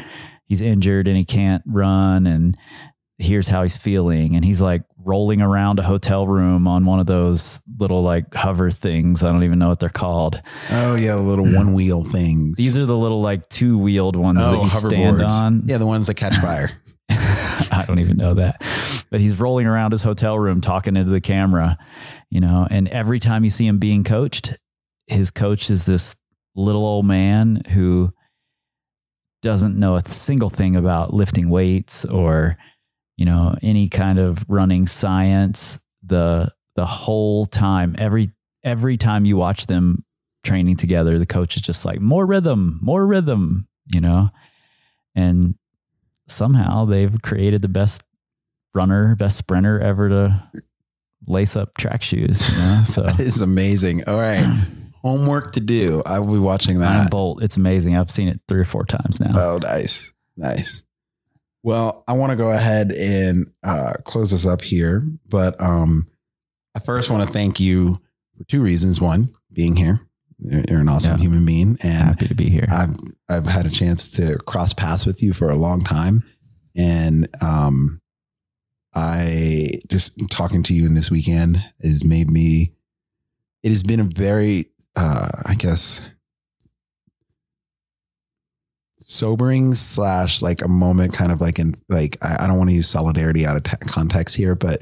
[0.47, 2.57] he's injured and he can't run and
[3.21, 4.35] here's how he's feeling.
[4.35, 8.71] And he's like rolling around a hotel room on one of those little like hover
[8.71, 10.41] things i don't even know what they're called
[10.71, 12.57] oh yeah, the little one wheel things.
[12.57, 15.87] these are the little like two wheeled ones that oh you stand on Yeah, the
[15.87, 16.71] ones that catch fire.
[17.09, 18.63] I don't even know that.
[19.11, 21.77] But he's rolling around his hotel room talking into the camera,
[22.31, 24.55] you know, and every time you see him being coached,
[25.09, 26.15] his coach is this
[26.55, 28.13] little old man who
[29.43, 32.57] doesn't know a single thing about lifting weights or,
[33.21, 35.79] you know, any kind of running science.
[36.03, 38.33] The the whole time, every
[38.65, 40.07] every time you watch them
[40.43, 44.31] training together, the coach is just like, more rhythm, more rhythm, you know?
[45.15, 45.57] And
[46.29, 48.03] somehow they've created the best
[48.75, 50.51] runner, best sprinter ever to
[51.27, 52.41] lace up track shoes.
[52.51, 52.85] You know?
[52.87, 54.05] So That is amazing.
[54.09, 54.47] All right.
[55.03, 56.03] Homework to do.
[56.07, 57.11] I will be watching that.
[57.11, 57.99] Bolt, it's amazing.
[57.99, 59.33] I've seen it three or four times now.
[59.35, 60.15] Oh, nice.
[60.39, 60.85] Nice.
[61.63, 65.05] Well, I want to go ahead and uh, close this up here.
[65.29, 66.09] But um,
[66.75, 68.01] I first want to thank you
[68.39, 69.01] for two reasons.
[69.01, 70.01] One, being here.
[70.39, 71.23] You're an awesome Yeah.
[71.23, 71.77] human being.
[71.83, 72.67] And Happy to be here.
[72.71, 72.95] I've
[73.29, 76.23] I've had a chance to cross paths with you for a long time,
[76.75, 78.01] and um,
[78.95, 82.73] I just talking to you in this weekend has made me.
[83.63, 86.01] It has been a very, uh, I guess,
[89.11, 92.77] sobering slash like a moment kind of like in like I, I don't want to
[92.77, 94.81] use solidarity out of t- context here, but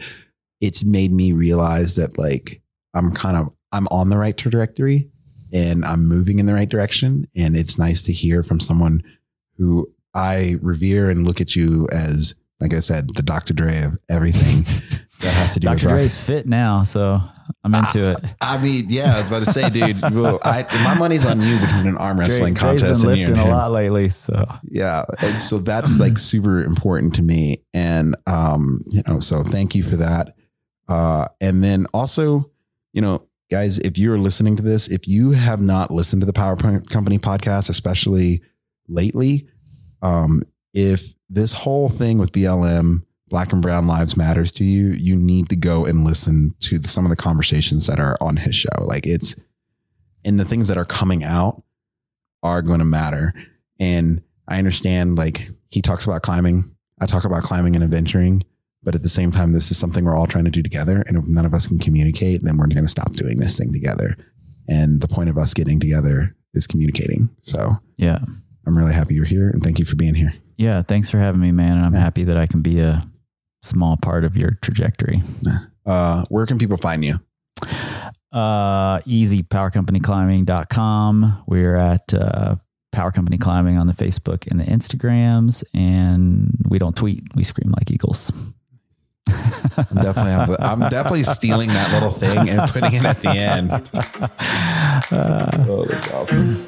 [0.60, 2.60] it's made me realize that like
[2.94, 5.10] I'm kind of I'm on the right trajectory
[5.52, 7.26] and I'm moving in the right direction.
[7.36, 9.02] And it's nice to hear from someone
[9.56, 13.54] who I revere and look at you as, like I said, the Dr.
[13.54, 14.62] Dre of everything
[15.20, 15.74] that has to do Dr.
[15.74, 15.98] with rock.
[16.00, 17.22] Dre's fit now, so
[17.64, 18.16] I'm into it.
[18.40, 21.59] I mean, yeah, I was about to say, dude, well, I, my money's on you
[21.59, 23.51] between an arm wrestling Dre's contest and you and a him.
[23.51, 25.05] lot lately, so Yeah.
[25.20, 27.64] And so that's like super important to me.
[27.74, 30.34] And, um, you know, so thank you for that.
[30.88, 32.51] Uh, and then also,
[32.92, 36.32] you know, guys, if you're listening to this, if you have not listened to the
[36.32, 38.42] Power Company podcast, especially
[38.88, 39.49] lately,
[40.03, 40.42] um,
[40.72, 45.48] if this whole thing with BLM, Black and Brown Lives Matters to you, you need
[45.50, 48.68] to go and listen to the, some of the conversations that are on his show.
[48.84, 49.36] Like it's,
[50.24, 51.62] and the things that are coming out
[52.42, 53.32] are going to matter.
[53.78, 56.74] And I understand, like, he talks about climbing.
[57.00, 58.42] I talk about climbing and adventuring.
[58.82, 61.02] But at the same time, this is something we're all trying to do together.
[61.06, 63.72] And if none of us can communicate, then we're going to stop doing this thing
[63.72, 64.16] together.
[64.68, 67.28] And the point of us getting together is communicating.
[67.42, 68.18] So yeah.
[68.66, 70.34] I'm really happy you're here and thank you for being here.
[70.56, 71.76] Yeah, thanks for having me, man.
[71.76, 72.00] And I'm Yeah.
[72.00, 73.06] happy that I can be a
[73.62, 75.22] small part of your trajectory.
[75.86, 77.20] Uh, where can people find you?
[78.32, 81.42] Uh, easypowercompanyclimbing.com.
[81.46, 82.56] We're at uh,
[82.92, 87.22] Power Company Climbing on the Facebook and the Instagrams, and we don't tweet.
[87.34, 88.30] We scream like eagles.
[89.30, 93.70] I'm definitely, I'm definitely stealing that little thing and putting it at the end.
[95.12, 96.64] Uh, Oh, that's awesome.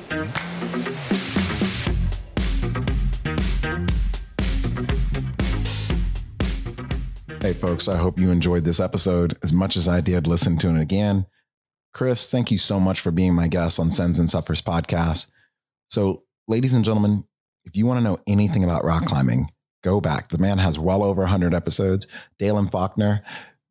[7.40, 10.68] Hey, folks, I hope you enjoyed this episode as much as I did listen to
[10.68, 11.24] it again.
[11.94, 15.30] Kris, thank you so much for being my guest on Sends and Suffers podcast.
[15.88, 17.24] So, ladies and gentlemen,
[17.64, 19.48] if you want to know anything about rock climbing,
[19.82, 20.28] go back.
[20.28, 22.06] The man has well over 100 episodes.
[22.38, 23.22] Dalen Faulkner,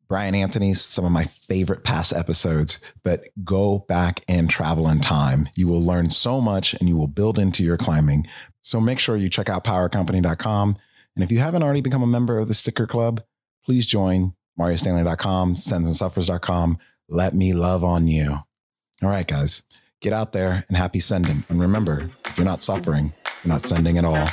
[0.08, 5.48] Brian Anthony's some of my favorite past episodes, but go back and travel in time.
[5.54, 8.26] You will learn so much and you will build into your climbing.
[8.62, 10.76] So make sure you check out powercompany.com.
[11.14, 13.22] And if you haven't already become a member of the Sticker Club,
[13.64, 16.78] please join mariostanley.com, sendsandsuffers.com.
[17.08, 18.40] Let me love on you.
[19.02, 19.62] All right, guys,
[20.00, 21.44] get out there and happy sending.
[21.48, 24.28] And remember, if you're not suffering, you're not sending at all.